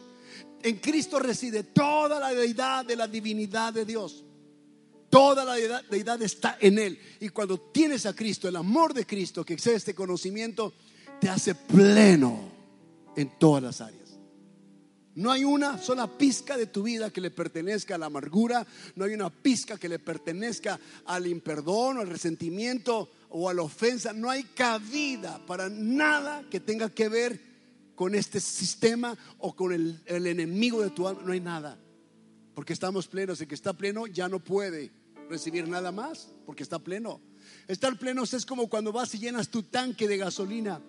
En 0.65 0.79
Cristo 0.79 1.21
reside 1.21 1.63
toda 1.63 2.19
la 2.19 2.35
deidad 2.35 2.85
de 2.85 2.97
la 2.97 3.07
divinidad 3.07 3.73
de 3.73 3.85
Dios. 3.85 4.25
Toda 5.11 5.45
la 5.45 5.55
deidad, 5.55 6.23
está 6.23 6.59
en 6.61 6.79
Él. 6.79 6.99
Y 7.21 7.31
cuando 7.31 7.59
tienes 7.59 8.05
a 8.05 8.15
Cristo, 8.15 8.47
el 8.49 8.57
amor 8.57 8.93
de 8.93 9.07
Cristo 9.07 9.45
que 9.45 9.55
excede 9.55 9.77
este 9.77 9.95
conocimiento, 9.95 10.75
te 11.21 11.29
hace 11.29 11.55
pleno 11.55 12.53
en 13.17 13.39
todas 13.39 13.63
las 13.63 13.81
áreas. 13.81 14.19
No 15.15 15.33
hay 15.33 15.45
una 15.45 15.79
sola 15.79 16.07
pizca 16.07 16.57
de 16.57 16.67
tu 16.67 16.85
vida 16.85 17.11
que 17.11 17.21
le 17.21 17.31
pertenezca 17.31 17.95
a 17.97 17.99
la 17.99 18.07
amargura, 18.07 18.65
no 18.95 19.05
hay 19.05 19.15
una 19.15 19.31
pizca 19.31 19.77
que 19.77 19.89
le 19.89 19.99
pertenezca 19.99 20.79
al 21.07 21.27
imperdón, 21.27 21.99
al 21.99 22.09
resentimiento 22.09 23.11
o 23.31 23.49
a 23.49 23.55
la 23.55 23.63
ofensa. 23.63 24.13
No 24.13 24.31
hay 24.31 24.45
cabida 24.45 25.45
para 25.47 25.69
nada 25.71 26.45
que 26.51 26.61
tenga 26.61 26.91
que 26.91 27.09
ver 27.09 27.41
con 27.97 28.15
este 28.15 28.39
sistema 28.39 29.17
o 29.39 29.57
con 29.57 29.73
el, 29.73 30.01
el 30.07 30.27
enemigo 30.27 30.83
de 30.83 30.91
tu 30.91 31.09
alma. 31.09 31.23
No 31.25 31.33
hay 31.33 31.41
nada, 31.41 31.77
porque 32.55 32.75
estamos 32.75 33.09
plenos. 33.09 33.41
El 33.41 33.49
que 33.49 33.57
está 33.57 33.73
pleno 33.73 34.07
ya 34.07 34.29
no 34.29 34.39
puede 34.39 34.93
recibir 35.29 35.69
nada 35.69 35.93
más 35.93 36.29
porque 36.47 36.63
está 36.63 36.79
pleno. 36.79 37.21
Estar 37.67 37.99
pleno 37.99 38.25
es 38.25 38.47
como 38.47 38.69
cuando 38.69 38.93
vas 38.93 39.15
y 39.15 39.19
llenas 39.19 39.49
tu 39.49 39.63
tanque 39.65 40.09
de 40.09 40.17
gasolina 40.17 40.81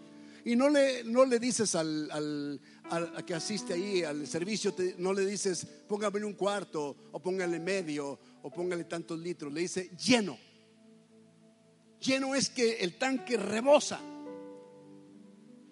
y 0.45 0.55
no 0.55 0.69
le, 0.69 1.03
no 1.03 1.25
le 1.25 1.39
dices 1.39 1.75
al, 1.75 2.09
al, 2.11 3.25
que 3.25 3.33
asiste 3.33 3.73
ahí 3.73 4.03
al 4.03 4.25
servicio, 4.27 4.73
no 4.97 5.13
le 5.13 5.25
dices 5.25 5.65
póngame 5.87 6.23
un 6.23 6.33
cuarto 6.33 6.95
o 7.11 7.19
póngale 7.21 7.59
medio 7.59 8.19
o 8.41 8.49
póngale 8.49 8.85
tantos 8.85 9.19
litros, 9.19 9.51
le 9.53 9.61
dice 9.61 9.91
lleno. 9.97 10.37
Lleno 11.99 12.33
es 12.33 12.49
que 12.49 12.77
el 12.77 12.97
tanque 12.97 13.35
rebosa 13.35 13.99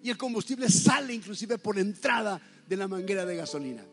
y 0.02 0.10
el 0.10 0.18
combustible 0.18 0.68
sale 0.68 1.14
inclusive 1.14 1.58
por 1.58 1.78
entrada 1.78 2.40
de 2.66 2.76
la 2.76 2.86
manguera 2.86 3.24
de 3.24 3.36
gasolina. 3.36 3.84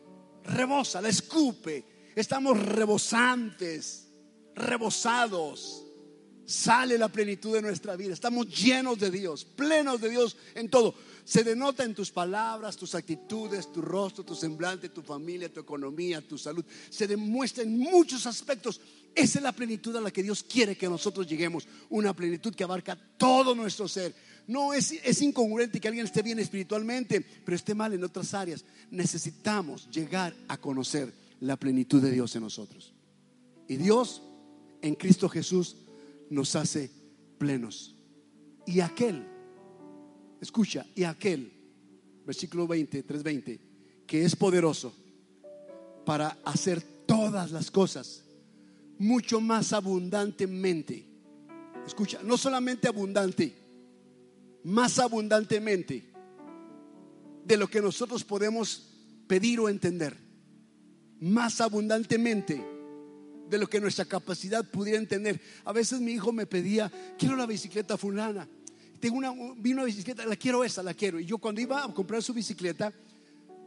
Rebosa, 0.44 1.00
la 1.00 1.08
escupe. 1.08 2.12
Estamos 2.14 2.62
rebosantes 2.62 4.05
rebosados. 4.56 5.84
Sale 6.46 6.96
la 6.96 7.08
plenitud 7.08 7.54
de 7.54 7.62
nuestra 7.62 7.96
vida. 7.96 8.14
Estamos 8.14 8.46
llenos 8.48 8.98
de 9.00 9.10
Dios, 9.10 9.44
plenos 9.44 10.00
de 10.00 10.10
Dios 10.10 10.36
en 10.54 10.70
todo. 10.70 10.94
Se 11.24 11.42
denota 11.42 11.82
en 11.82 11.92
tus 11.92 12.12
palabras, 12.12 12.76
tus 12.76 12.94
actitudes, 12.94 13.72
tu 13.72 13.82
rostro, 13.82 14.24
tu 14.24 14.36
semblante, 14.36 14.90
tu 14.90 15.02
familia, 15.02 15.52
tu 15.52 15.58
economía, 15.58 16.26
tu 16.26 16.38
salud. 16.38 16.64
Se 16.88 17.08
demuestra 17.08 17.64
en 17.64 17.76
muchos 17.76 18.26
aspectos. 18.26 18.80
Esa 19.12 19.40
es 19.40 19.42
la 19.42 19.50
plenitud 19.50 19.96
a 19.96 20.00
la 20.00 20.12
que 20.12 20.22
Dios 20.22 20.44
quiere 20.44 20.76
que 20.76 20.88
nosotros 20.88 21.26
lleguemos. 21.26 21.66
Una 21.88 22.14
plenitud 22.14 22.54
que 22.54 22.62
abarca 22.62 22.96
todo 23.16 23.56
nuestro 23.56 23.88
ser. 23.88 24.14
No 24.46 24.72
es, 24.72 24.92
es 24.92 25.20
incongruente 25.22 25.80
que 25.80 25.88
alguien 25.88 26.06
esté 26.06 26.22
bien 26.22 26.38
espiritualmente, 26.38 27.26
pero 27.44 27.56
esté 27.56 27.74
mal 27.74 27.92
en 27.92 28.04
otras 28.04 28.34
áreas. 28.34 28.64
Necesitamos 28.92 29.90
llegar 29.90 30.32
a 30.46 30.58
conocer 30.58 31.12
la 31.40 31.56
plenitud 31.56 32.00
de 32.00 32.12
Dios 32.12 32.36
en 32.36 32.42
nosotros. 32.42 32.94
Y 33.66 33.76
Dios 33.76 34.22
en 34.82 34.94
Cristo 34.94 35.28
Jesús 35.28 35.76
nos 36.30 36.54
hace 36.56 36.90
plenos. 37.38 37.94
Y 38.66 38.80
aquel, 38.80 39.26
escucha, 40.40 40.86
y 40.94 41.04
aquel, 41.04 41.52
versículo 42.24 42.66
20, 42.66 43.06
3:20, 43.06 43.60
que 44.06 44.24
es 44.24 44.34
poderoso 44.34 44.92
para 46.04 46.38
hacer 46.44 46.82
todas 47.06 47.52
las 47.52 47.70
cosas 47.70 48.24
mucho 48.98 49.40
más 49.40 49.72
abundantemente. 49.72 51.04
Escucha, 51.86 52.20
no 52.22 52.36
solamente 52.36 52.88
abundante, 52.88 53.54
más 54.64 54.98
abundantemente 54.98 56.04
de 57.44 57.56
lo 57.56 57.68
que 57.68 57.80
nosotros 57.80 58.24
podemos 58.24 58.88
pedir 59.28 59.60
o 59.60 59.68
entender. 59.68 60.16
Más 61.20 61.60
abundantemente 61.60 62.75
de 63.48 63.58
lo 63.58 63.68
que 63.68 63.80
nuestra 63.80 64.04
capacidad 64.04 64.64
pudiera 64.64 64.98
entender. 64.98 65.40
A 65.64 65.72
veces 65.72 66.00
mi 66.00 66.12
hijo 66.12 66.32
me 66.32 66.46
pedía, 66.46 66.90
quiero 67.18 67.36
la 67.36 67.46
bicicleta 67.46 67.96
fulana. 67.96 68.48
Tengo 69.00 69.16
una, 69.16 69.32
vino 69.56 69.76
una 69.76 69.84
bicicleta, 69.84 70.24
la 70.26 70.36
quiero 70.36 70.64
esa, 70.64 70.82
la 70.82 70.94
quiero. 70.94 71.20
Y 71.20 71.26
yo 71.26 71.38
cuando 71.38 71.60
iba 71.60 71.84
a 71.84 71.92
comprar 71.92 72.22
su 72.22 72.32
bicicleta, 72.32 72.92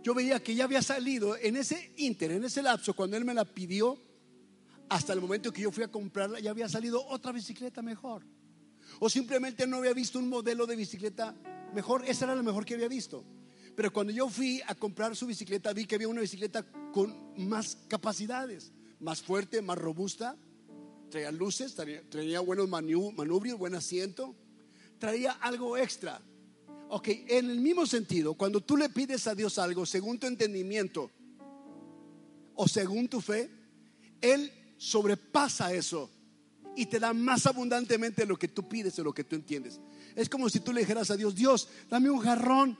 yo 0.03 0.13
veía 0.13 0.41
que 0.41 0.55
ya 0.55 0.63
había 0.63 0.81
salido 0.81 1.37
en 1.37 1.55
ese 1.55 1.93
inter, 1.97 2.31
en 2.31 2.43
ese 2.43 2.61
lapso, 2.61 2.93
cuando 2.93 3.17
él 3.17 3.25
me 3.25 3.33
la 3.33 3.45
pidió, 3.45 3.97
hasta 4.89 5.13
el 5.13 5.21
momento 5.21 5.51
que 5.51 5.61
yo 5.61 5.71
fui 5.71 5.83
a 5.83 5.87
comprarla, 5.87 6.39
ya 6.39 6.49
había 6.49 6.67
salido 6.67 7.05
otra 7.07 7.31
bicicleta 7.31 7.81
mejor. 7.81 8.23
O 8.99 9.09
simplemente 9.09 9.67
no 9.67 9.77
había 9.77 9.93
visto 9.93 10.17
un 10.17 10.27
modelo 10.27 10.65
de 10.65 10.75
bicicleta 10.75 11.35
mejor, 11.73 12.03
esa 12.07 12.25
era 12.25 12.35
la 12.35 12.41
mejor 12.41 12.65
que 12.65 12.73
había 12.73 12.87
visto. 12.87 13.23
Pero 13.75 13.93
cuando 13.93 14.11
yo 14.11 14.27
fui 14.29 14.61
a 14.65 14.73
comprar 14.73 15.15
su 15.15 15.27
bicicleta, 15.27 15.71
vi 15.73 15.85
que 15.85 15.95
había 15.95 16.07
una 16.07 16.21
bicicleta 16.21 16.65
con 16.91 17.33
más 17.37 17.77
capacidades 17.87 18.73
más 18.99 19.21
fuerte, 19.21 19.61
más 19.61 19.77
robusta. 19.77 20.35
Traía 21.09 21.31
luces, 21.31 21.75
traía, 21.75 22.39
buenos 22.41 22.69
manubrios, 22.69 23.57
buen 23.57 23.75
asiento. 23.75 24.35
Traía 24.99 25.31
algo 25.31 25.77
extra. 25.77 26.21
Ok, 26.89 27.07
en 27.27 27.49
el 27.49 27.59
mismo 27.59 27.85
sentido, 27.85 28.33
cuando 28.33 28.61
tú 28.61 28.75
le 28.75 28.89
pides 28.89 29.27
a 29.27 29.35
Dios 29.35 29.57
algo 29.59 29.85
según 29.85 30.19
tu 30.19 30.27
entendimiento 30.27 31.11
o 32.55 32.67
según 32.67 33.07
tu 33.07 33.21
fe, 33.21 33.49
Él 34.21 34.51
sobrepasa 34.77 35.73
eso 35.73 36.09
y 36.75 36.87
te 36.87 36.99
da 36.99 37.13
más 37.13 37.45
abundantemente 37.45 38.25
lo 38.25 38.37
que 38.37 38.47
tú 38.47 38.67
pides 38.67 38.97
o 38.99 39.03
lo 39.03 39.13
que 39.13 39.23
tú 39.23 39.35
entiendes. 39.35 39.79
Es 40.15 40.29
como 40.29 40.49
si 40.49 40.59
tú 40.59 40.73
le 40.73 40.81
dijeras 40.81 41.11
a 41.11 41.17
Dios, 41.17 41.35
Dios, 41.35 41.69
dame 41.89 42.09
un 42.09 42.19
jarrón 42.19 42.77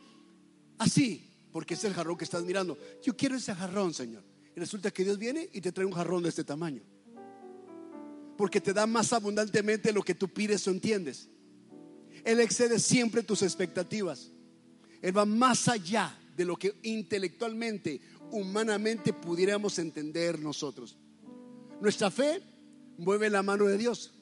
así, 0.80 1.48
porque 1.52 1.76
es 1.76 1.84
el 1.84 1.94
jarrón 1.94 2.18
que 2.18 2.24
estás 2.24 2.44
mirando. 2.44 2.78
Yo 3.04 3.16
quiero 3.16 3.36
ese 3.36 3.54
jarrón, 3.54 3.94
Señor 3.94 4.24
resulta 4.60 4.92
que 4.92 5.04
Dios 5.04 5.18
viene 5.18 5.50
y 5.54 5.62
te 5.62 5.72
trae 5.72 5.86
un 5.86 5.94
jarrón 5.94 6.24
de 6.24 6.30
este 6.30 6.44
tamaño. 6.44 6.82
Porque 8.38 8.62
te 8.62 8.74
da 8.74 8.86
más 8.86 9.12
abundantemente 9.14 9.92
lo 9.92 10.02
que 10.02 10.16
tú 10.16 10.30
pides 10.30 10.68
o 10.68 10.72
entiendes. 10.72 11.30
Él 12.24 12.40
excede 12.40 12.80
siempre 12.80 13.24
tus 13.24 13.42
expectativas. 13.42 14.32
Él 15.02 15.18
va 15.18 15.26
más 15.26 15.68
allá 15.68 16.18
de 16.36 16.46
lo 16.46 16.56
que 16.56 16.76
intelectualmente, 16.84 18.02
humanamente 18.32 19.14
pudiéramos 19.14 19.80
entender 19.80 20.40
nosotros. 20.40 20.98
Nuestra 21.82 22.12
fe 22.12 22.42
mueve 22.98 23.30
la 23.30 23.44
mano 23.44 23.66
de 23.66 23.78
Dios, 23.78 24.14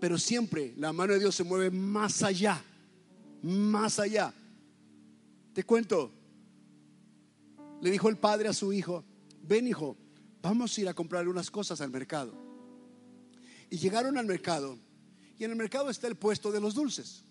pero 0.00 0.18
siempre 0.18 0.74
la 0.76 0.92
mano 0.92 1.12
de 1.12 1.20
Dios 1.20 1.34
se 1.34 1.44
mueve 1.44 1.70
más 1.70 2.22
allá, 2.22 2.62
más 3.42 3.98
allá. 3.98 4.32
Te 5.52 5.64
cuento, 5.64 6.12
le 7.80 7.90
dijo 7.90 8.08
el 8.08 8.16
padre 8.16 8.48
a 8.48 8.52
su 8.52 8.72
hijo, 8.72 9.04
ven 9.50 9.66
hijo, 9.66 9.96
vamos 10.40 10.78
a 10.78 10.80
ir 10.80 10.88
a 10.88 10.94
comprar 10.94 11.26
unas 11.26 11.50
cosas 11.50 11.80
al 11.80 11.90
mercado. 11.90 12.32
Y 13.68 13.78
llegaron 13.78 14.16
al 14.16 14.24
mercado 14.24 14.78
y 15.36 15.42
en 15.42 15.50
el 15.50 15.56
mercado 15.56 15.90
está 15.90 16.06
el 16.06 16.16
puesto 16.16 16.52
de 16.52 16.60
los 16.60 16.74
dulces. 16.74 17.24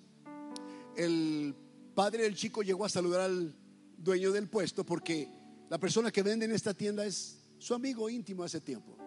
El 0.97 1.55
padre 1.95 2.23
del 2.23 2.35
chico 2.35 2.61
llegó 2.61 2.83
a 2.83 2.89
saludar 2.89 3.21
al 3.21 3.55
dueño 3.97 4.33
del 4.33 4.49
puesto 4.49 4.85
porque 4.85 5.29
la 5.69 5.77
persona 5.77 6.11
que 6.11 6.21
vende 6.21 6.43
en 6.43 6.51
esta 6.51 6.73
tienda 6.73 7.05
es 7.05 7.39
su 7.57 7.73
amigo 7.73 8.09
íntimo 8.09 8.43
hace 8.43 8.59
tiempo. 8.59 8.97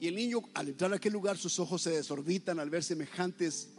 Y 0.00 0.08
el 0.08 0.14
niño 0.14 0.40
al 0.54 0.68
entrar 0.70 0.94
a 0.94 0.96
aquel 0.96 1.12
lugar 1.12 1.36
sus 1.36 1.58
ojos 1.58 1.82
se 1.82 1.90
desorbitan 1.90 2.58
al 2.58 2.70
ver 2.70 2.82
semejantes 2.82 3.74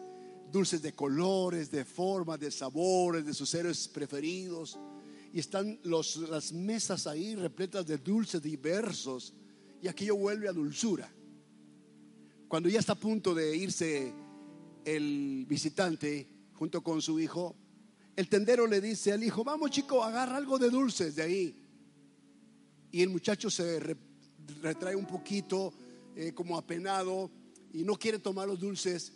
dulces 0.51 0.83
de 0.83 0.93
colores, 0.93 1.71
de 1.71 1.83
formas, 1.83 2.39
de 2.39 2.51
sabores, 2.51 3.25
de 3.25 3.33
sus 3.33 3.51
héroes 3.55 3.87
preferidos 3.87 4.77
y 5.33 5.39
están 5.39 5.79
los, 5.83 6.17
las 6.29 6.53
mesas 6.53 7.07
ahí 7.07 7.35
repletas 7.35 7.87
de 7.87 7.97
dulces 7.97 8.39
diversos 8.39 9.33
y 9.81 9.87
aquello 9.87 10.15
vuelve 10.15 10.47
a 10.47 10.53
dulzura. 10.53 11.11
Cuando 12.47 12.69
ya 12.69 12.79
está 12.79 12.93
a 12.93 12.99
punto 12.99 13.33
de 13.33 13.57
irse 13.57 14.13
el 14.85 15.43
visitante 15.49 16.27
junto 16.53 16.83
con 16.83 17.01
su 17.01 17.19
hijo, 17.19 17.55
el 18.15 18.29
tendero 18.29 18.67
le 18.67 18.79
dice 18.79 19.11
al 19.11 19.23
hijo, 19.23 19.43
vamos 19.43 19.71
chico, 19.71 20.03
agarra 20.03 20.37
algo 20.37 20.59
de 20.59 20.69
dulces 20.69 21.15
de 21.15 21.23
ahí. 21.23 21.67
Y 22.91 23.01
el 23.01 23.09
muchacho 23.09 23.49
se 23.49 23.79
retrae 24.61 24.95
un 24.95 25.07
poquito, 25.07 25.73
eh, 26.15 26.31
como 26.35 26.59
apenado, 26.59 27.31
y 27.73 27.83
no 27.83 27.95
quiere 27.95 28.19
tomar 28.19 28.47
los 28.47 28.59
dulces. 28.59 29.11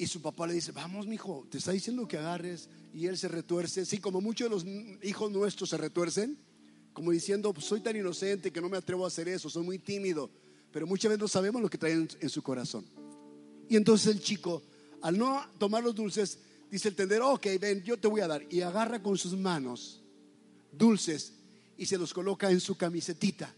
Y 0.00 0.06
su 0.06 0.22
papá 0.22 0.46
le 0.46 0.54
dice, 0.54 0.72
vamos, 0.72 1.06
mi 1.06 1.16
hijo, 1.16 1.46
te 1.50 1.58
está 1.58 1.72
diciendo 1.72 2.08
que 2.08 2.16
agarres 2.16 2.70
y 2.94 3.04
él 3.04 3.18
se 3.18 3.28
retuerce, 3.28 3.84
sí, 3.84 3.98
como 3.98 4.22
muchos 4.22 4.48
de 4.48 4.50
los 4.54 4.64
hijos 5.02 5.30
nuestros 5.30 5.68
se 5.68 5.76
retuercen, 5.76 6.38
como 6.94 7.10
diciendo, 7.10 7.52
pues, 7.52 7.66
soy 7.66 7.82
tan 7.82 7.94
inocente 7.94 8.50
que 8.50 8.62
no 8.62 8.70
me 8.70 8.78
atrevo 8.78 9.04
a 9.04 9.08
hacer 9.08 9.28
eso, 9.28 9.50
soy 9.50 9.62
muy 9.62 9.78
tímido, 9.78 10.30
pero 10.72 10.86
muchas 10.86 11.10
veces 11.10 11.20
no 11.20 11.28
sabemos 11.28 11.60
lo 11.60 11.68
que 11.68 11.76
traen 11.76 12.08
en 12.18 12.30
su 12.30 12.42
corazón. 12.42 12.86
Y 13.68 13.76
entonces 13.76 14.14
el 14.16 14.22
chico, 14.22 14.62
al 15.02 15.18
no 15.18 15.44
tomar 15.58 15.84
los 15.84 15.94
dulces, 15.94 16.38
dice 16.70 16.88
el 16.88 16.94
tendero, 16.94 17.34
ok, 17.34 17.48
ven, 17.60 17.82
yo 17.82 17.98
te 17.98 18.08
voy 18.08 18.22
a 18.22 18.26
dar. 18.26 18.42
Y 18.48 18.62
agarra 18.62 19.02
con 19.02 19.18
sus 19.18 19.36
manos 19.36 20.00
dulces 20.72 21.34
y 21.76 21.84
se 21.84 21.98
los 21.98 22.14
coloca 22.14 22.50
en 22.50 22.60
su 22.60 22.74
camisetita, 22.74 23.54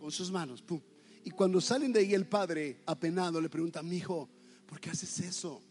con 0.00 0.10
sus 0.10 0.32
manos. 0.32 0.60
Pum. 0.60 0.80
Y 1.22 1.30
cuando 1.30 1.60
salen 1.60 1.92
de 1.92 2.00
ahí 2.00 2.14
el 2.14 2.26
padre, 2.26 2.80
apenado, 2.84 3.40
le 3.40 3.48
pregunta, 3.48 3.80
mi 3.80 3.98
hijo, 3.98 4.28
¿por 4.66 4.80
qué 4.80 4.90
haces 4.90 5.20
eso? 5.20 5.62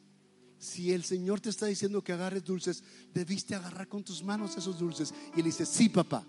Si 0.64 0.94
el 0.94 1.04
Señor 1.04 1.42
te 1.42 1.50
está 1.50 1.66
diciendo 1.66 2.02
que 2.02 2.14
agarres 2.14 2.46
dulces, 2.46 2.86
debiste 3.14 3.54
agarrar 3.54 3.90
con 3.90 4.02
tus 4.02 4.24
manos 4.24 4.56
esos 4.56 4.80
dulces. 4.80 5.14
Y 5.36 5.40
él 5.40 5.46
dice, 5.46 5.66
sí, 5.66 5.90
papá, 5.90 6.26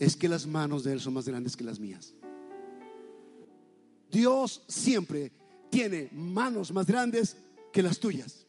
es 0.00 0.16
que 0.16 0.28
las 0.28 0.44
manos 0.44 0.82
de 0.82 0.92
Él 0.92 1.00
son 1.00 1.14
más 1.14 1.24
grandes 1.28 1.56
que 1.56 1.62
las 1.62 1.78
mías. 1.78 2.12
Dios 4.10 4.62
siempre 4.66 5.30
tiene 5.70 6.08
manos 6.10 6.72
más 6.72 6.84
grandes 6.84 7.36
que 7.72 7.80
las 7.80 8.00
tuyas. 8.00 8.44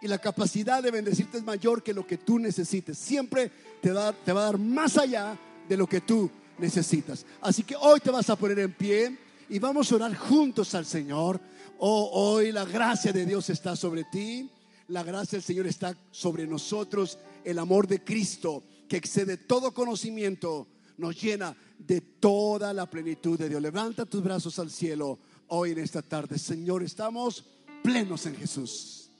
Y 0.00 0.08
la 0.08 0.18
capacidad 0.18 0.82
de 0.82 0.90
bendecirte 0.90 1.36
es 1.36 1.44
mayor 1.44 1.82
que 1.82 1.92
lo 1.92 2.06
que 2.06 2.16
tú 2.16 2.38
necesites. 2.38 2.96
Siempre 2.96 3.50
te, 3.82 3.90
te 4.24 4.32
va 4.32 4.40
a 4.40 4.44
dar 4.46 4.58
más 4.58 4.96
allá 4.96 5.38
de 5.68 5.76
lo 5.76 5.86
que 5.86 6.00
tú 6.00 6.30
necesitas. 6.56 7.26
Así 7.42 7.62
que 7.62 7.76
hoy 7.76 8.00
te 8.00 8.10
vas 8.10 8.30
a 8.30 8.36
poner 8.36 8.58
en 8.60 8.72
pie 8.72 9.18
y 9.50 9.58
vamos 9.58 9.92
a 9.92 9.96
orar 9.96 10.16
juntos 10.16 10.74
al 10.74 10.86
Señor. 10.86 11.38
Oh, 11.78 12.10
hoy 12.12 12.52
la 12.52 12.64
gracia 12.64 13.12
de 13.12 13.26
Dios 13.26 13.50
está 13.50 13.76
sobre 13.76 14.04
ti. 14.04 14.50
La 14.88 15.02
gracia 15.02 15.36
del 15.36 15.42
Señor 15.42 15.66
está 15.66 15.96
sobre 16.10 16.46
nosotros. 16.46 17.18
El 17.44 17.58
amor 17.58 17.86
de 17.86 18.02
Cristo 18.02 18.64
que 18.88 18.96
excede 18.96 19.36
todo 19.36 19.74
conocimiento 19.74 20.68
nos 20.96 21.20
llena 21.20 21.54
de 21.78 22.00
toda 22.00 22.72
la 22.72 22.88
plenitud 22.88 23.38
de 23.38 23.50
Dios. 23.50 23.60
Levanta 23.60 24.06
tus 24.06 24.22
brazos 24.22 24.58
al 24.58 24.70
cielo 24.70 25.18
hoy 25.48 25.72
en 25.72 25.78
esta 25.78 26.00
tarde. 26.00 26.38
Señor, 26.38 26.82
estamos 26.82 27.44
plenos 27.82 28.24
en 28.24 28.36
Jesús, 28.36 29.10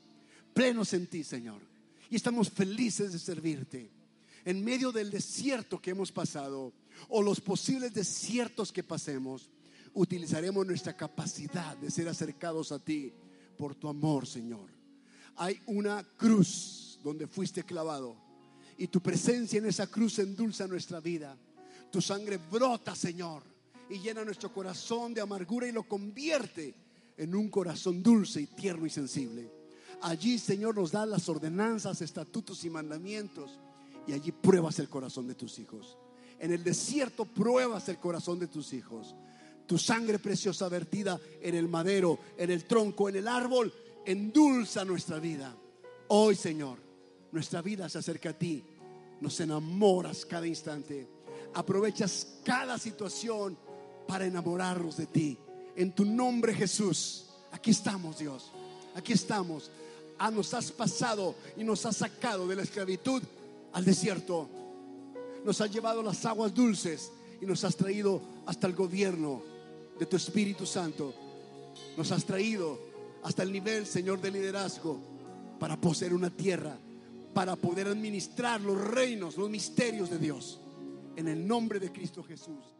plenos 0.55 0.95
en 0.95 1.07
ti, 1.09 1.25
Señor. 1.25 1.61
Y 2.09 2.17
estamos 2.17 2.49
felices 2.51 3.13
de 3.13 3.19
servirte. 3.19 3.91
En 4.47 4.65
medio 4.65 4.93
del 4.93 5.11
desierto 5.11 5.81
que 5.81 5.91
hemos 5.91 6.11
pasado 6.11 6.73
o 7.09 7.21
los 7.21 7.41
posibles 7.41 7.93
desiertos 7.93 8.73
que 8.73 8.85
pasemos, 8.85 9.51
utilizaremos 9.97 10.67
nuestra 10.67 10.95
capacidad 10.95 11.77
de 11.77 11.91
ser 11.91 12.09
acercados 12.09 12.71
a 12.71 12.79
ti 12.79 13.13
por 13.57 13.75
tu 13.75 13.89
amor, 13.89 14.27
Señor. 14.27 14.69
Hay 15.37 15.61
una 15.67 16.05
cruz 16.17 17.01
donde 17.03 17.27
fuiste 17.27 17.65
clavado 17.65 18.17
y 18.77 18.89
tu 18.89 19.01
presencia 19.01 19.59
en 19.59 19.67
esa 19.67 19.87
cruz 19.87 20.19
endulza 20.19 20.67
nuestra 20.67 21.01
vida. 21.01 21.37
Tu 21.91 22.03
sangre 22.03 22.37
brota, 22.37 22.95
Señor, 22.95 23.43
y 23.89 23.99
llena 23.99 24.25
nuestro 24.25 24.53
corazón 24.53 25.15
de 25.15 25.23
amargura 25.23 25.67
y 25.67 25.73
lo 25.73 25.85
convierte 25.85 26.75
en 27.17 27.35
un 27.35 27.49
corazón 27.49 28.03
dulce 28.03 28.43
y 28.43 28.47
tierno 28.47 28.85
y 28.85 28.91
sensible. 28.91 29.51
Allí, 30.03 30.39
Señor, 30.39 30.77
nos 30.77 30.93
da 30.93 31.07
las 31.07 31.27
ordenanzas, 31.31 32.03
estatutos 32.03 32.65
y 32.65 32.71
mandamientos. 32.71 33.59
Y 34.07 34.13
allí 34.13 34.31
pruebas 34.31 34.79
el 34.79 34.91
corazón 34.91 35.27
de 35.27 35.35
tus 35.35 35.59
hijos. 35.59 35.97
En 36.39 36.53
el 36.53 36.63
desierto 36.63 37.25
pruebas 37.25 37.89
el 37.89 37.99
corazón 37.99 38.39
de 38.39 38.47
tus 38.47 38.75
hijos. 38.75 39.17
Tu 39.67 39.79
sangre 39.79 40.19
preciosa 40.19 40.69
vertida 40.69 41.21
en 41.41 41.55
el 41.55 41.69
madero, 41.69 42.19
en 42.37 42.51
el 42.51 42.64
tronco, 42.64 43.09
en 43.09 43.17
el 43.17 43.29
árbol, 43.29 43.73
endulza 44.05 44.85
nuestra 44.85 45.19
vida. 45.19 45.55
Hoy, 46.09 46.37
Señor, 46.37 46.79
nuestra 47.33 47.62
vida 47.62 47.89
se 47.89 47.99
acerca 47.99 48.31
a 48.31 48.39
ti. 48.39 48.62
Nos 49.21 49.41
enamoras 49.41 50.25
cada 50.25 50.47
instante 50.47 51.17
aprovechas 51.57 52.27
cada 52.45 52.79
situación 52.79 53.57
para 54.07 54.27
enamorarnos 54.27 54.99
de 54.99 55.07
ti. 55.07 55.39
En 55.75 55.93
tu 55.93 56.05
nombre 56.05 56.55
Jesús, 56.55 57.27
aquí 57.51 57.71
estamos 57.71 58.19
Dios, 58.19 58.53
aquí 58.95 59.14
estamos. 59.14 59.71
Ah, 60.19 60.31
nos 60.31 60.53
has 60.55 60.71
pasado 60.71 61.35
y 61.57 61.64
nos 61.64 61.85
has 61.87 61.97
sacado 61.97 62.47
de 62.47 62.57
la 62.57 62.62
esclavitud 62.62 63.23
al 63.73 63.85
desierto. 63.85 64.49
Nos 65.45 65.61
has 65.61 65.71
llevado 65.71 66.03
las 66.03 66.25
aguas 66.27 66.55
dulces 66.55 67.11
y 67.41 67.47
nos 67.47 67.64
has 67.64 67.77
traído 67.77 68.21
hasta 68.47 68.67
el 68.67 68.75
gobierno 68.75 69.43
de 69.99 70.07
tu 70.07 70.17
Espíritu 70.17 70.67
Santo. 70.67 71.15
Nos 71.97 72.13
has 72.13 72.25
traído 72.25 72.79
hasta 73.23 73.43
el 73.43 73.53
nivel, 73.53 73.87
Señor, 73.87 74.21
de 74.21 74.31
liderazgo 74.31 75.01
para 75.59 75.81
poseer 75.81 76.15
una 76.15 76.31
tierra, 76.31 76.79
para 77.35 77.57
poder 77.57 77.89
administrar 77.89 78.61
los 78.61 78.81
reinos, 78.81 79.37
los 79.37 79.51
misterios 79.51 80.11
de 80.11 80.19
Dios 80.19 80.61
en 81.17 81.29
el 81.29 81.47
nombre 81.47 81.81
de 81.81 81.91
Cristo 81.91 82.23
Jesús. 82.23 82.76